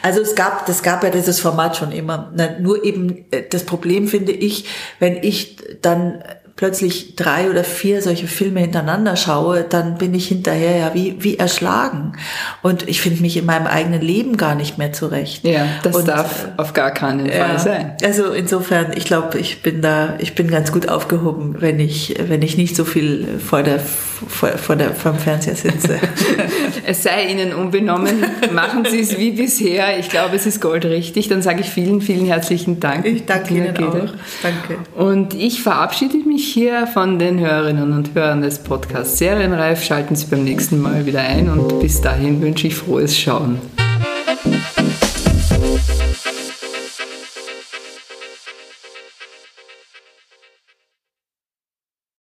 Also 0.01 0.21
es 0.21 0.35
gab, 0.35 0.65
das 0.65 0.83
gab 0.83 1.03
ja 1.03 1.09
dieses 1.09 1.39
Format 1.39 1.77
schon 1.77 1.91
immer. 1.91 2.31
Nur 2.59 2.83
eben 2.83 3.25
äh, 3.31 3.43
das 3.49 3.63
Problem 3.63 4.07
finde 4.07 4.31
ich, 4.31 4.65
wenn 4.99 5.17
ich 5.17 5.57
dann 5.81 6.23
plötzlich 6.59 7.15
drei 7.15 7.49
oder 7.49 7.63
vier 7.63 8.01
solche 8.01 8.27
Filme 8.27 8.59
hintereinander 8.59 9.15
schaue, 9.15 9.63
dann 9.63 9.97
bin 9.97 10.13
ich 10.13 10.27
hinterher 10.27 10.75
ja 10.75 10.93
wie, 10.93 11.15
wie 11.19 11.37
erschlagen. 11.37 12.17
Und 12.61 12.85
ich 12.89 12.99
finde 12.99 13.21
mich 13.21 13.37
in 13.37 13.45
meinem 13.45 13.65
eigenen 13.65 14.01
Leben 14.01 14.35
gar 14.35 14.55
nicht 14.55 14.77
mehr 14.77 14.91
zurecht. 14.91 15.45
Ja, 15.45 15.65
das 15.83 15.95
und, 15.95 16.09
darf 16.09 16.47
äh, 16.47 16.61
auf 16.61 16.73
gar 16.73 16.91
keinen 16.91 17.27
Fall 17.27 17.53
ja, 17.53 17.59
sein. 17.59 17.93
Also 18.03 18.33
insofern, 18.33 18.91
ich 18.93 19.05
glaube, 19.05 19.39
ich 19.39 19.61
bin 19.61 19.81
da, 19.81 20.15
ich 20.19 20.35
bin 20.35 20.49
ganz 20.49 20.73
gut 20.73 20.89
aufgehoben, 20.89 21.55
wenn 21.59 21.79
ich, 21.79 22.15
wenn 22.27 22.41
ich 22.41 22.57
nicht 22.57 22.75
so 22.75 22.83
viel 22.83 23.39
vor 23.39 23.63
der, 23.63 23.79
vor, 23.79 24.49
vor 24.49 24.75
der, 24.75 24.93
vom 24.93 25.17
Fernseher 25.17 25.55
sitze. 25.55 25.97
es 26.85 27.03
sei 27.03 27.27
Ihnen 27.27 27.53
unbenommen, 27.53 28.25
machen 28.53 28.85
Sie 28.89 28.99
es 28.99 29.17
wie 29.17 29.31
bisher. 29.31 29.99
Ich 29.99 30.09
glaube, 30.09 30.35
es 30.35 30.45
ist 30.45 30.61
goldrichtig. 30.61 31.27
Dann 31.27 31.41
sage 31.41 31.61
ich 31.61 31.69
vielen, 31.69 32.01
vielen 32.01 32.25
herzlichen 32.25 32.79
Dank. 32.79 33.05
Ich 33.05 33.25
danke 33.25 33.53
Ihnen 33.53 33.77
auch. 33.77 34.13
Danke. 34.41 34.77
Und 34.95 35.33
ich 35.33 35.61
verabschiede 35.61 36.17
mich 36.17 36.47
hier 36.47 36.87
von 36.87 37.19
den 37.19 37.39
Hörerinnen 37.39 37.93
und 37.93 38.15
Hörern 38.15 38.41
des 38.41 38.59
Podcasts 38.59 39.17
Serienreif. 39.17 39.83
Schalten 39.83 40.15
Sie 40.15 40.27
beim 40.27 40.43
nächsten 40.43 40.81
Mal 40.81 41.05
wieder 41.05 41.21
ein 41.21 41.49
und 41.49 41.79
bis 41.79 42.01
dahin 42.01 42.41
wünsche 42.41 42.67
ich 42.67 42.75
frohes 42.75 43.17
Schauen. 43.17 43.59